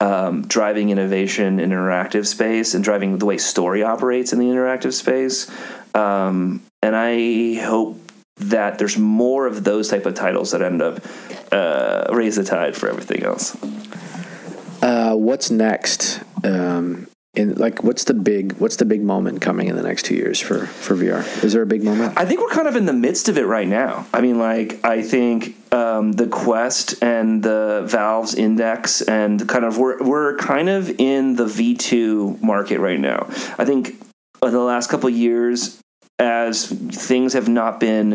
[0.00, 4.92] um, driving innovation in interactive space and driving the way story operates in the interactive
[4.92, 5.50] space.
[5.94, 7.98] Um, and I hope
[8.36, 11.00] that there's more of those type of titles that end up
[11.52, 13.56] uh, raise the tide for everything else.
[14.82, 16.22] Uh, what's next?
[16.42, 20.14] Um, in like, what's the big what's the big moment coming in the next two
[20.14, 21.44] years for for VR?
[21.44, 22.18] Is there a big moment?
[22.18, 24.06] I think we're kind of in the midst of it right now.
[24.12, 29.78] I mean, like, I think um, the Quest and the Valve's Index and kind of
[29.78, 33.28] we're we're kind of in the V two market right now.
[33.58, 34.02] I think
[34.40, 35.80] the last couple years,
[36.18, 38.14] as things have not been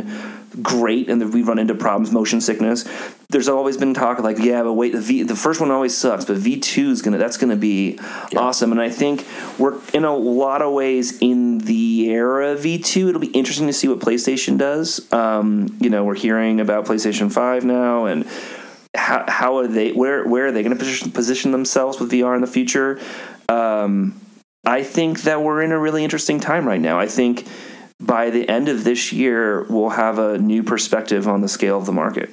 [0.62, 2.86] great and we run into problems, motion sickness.
[3.30, 6.26] There's always been talk like, yeah, but wait, the V, the first one always sucks,
[6.26, 8.00] but V two is gonna that's gonna be
[8.36, 8.72] awesome.
[8.72, 9.26] And I think
[9.58, 13.10] we're in a lot of ways in the era of V two.
[13.10, 15.12] It'll be interesting to see what PlayStation does.
[15.12, 18.26] Um, you know, we're hearing about PlayStation Five now, and
[18.96, 19.92] how how are they?
[19.92, 23.00] Where where are they going to position position themselves with VR in the future?
[23.50, 24.20] Um,
[24.66, 27.00] I think that we're in a really interesting time right now.
[27.00, 27.46] I think
[28.00, 31.86] by the end of this year, we'll have a new perspective on the scale of
[31.86, 32.30] the market.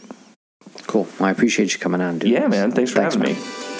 [0.87, 1.07] Cool.
[1.19, 2.31] Well, I appreciate you coming on, dude.
[2.31, 2.73] Yeah, man.
[2.73, 3.43] Thanks for Thanks, having man.
[3.43, 3.72] me.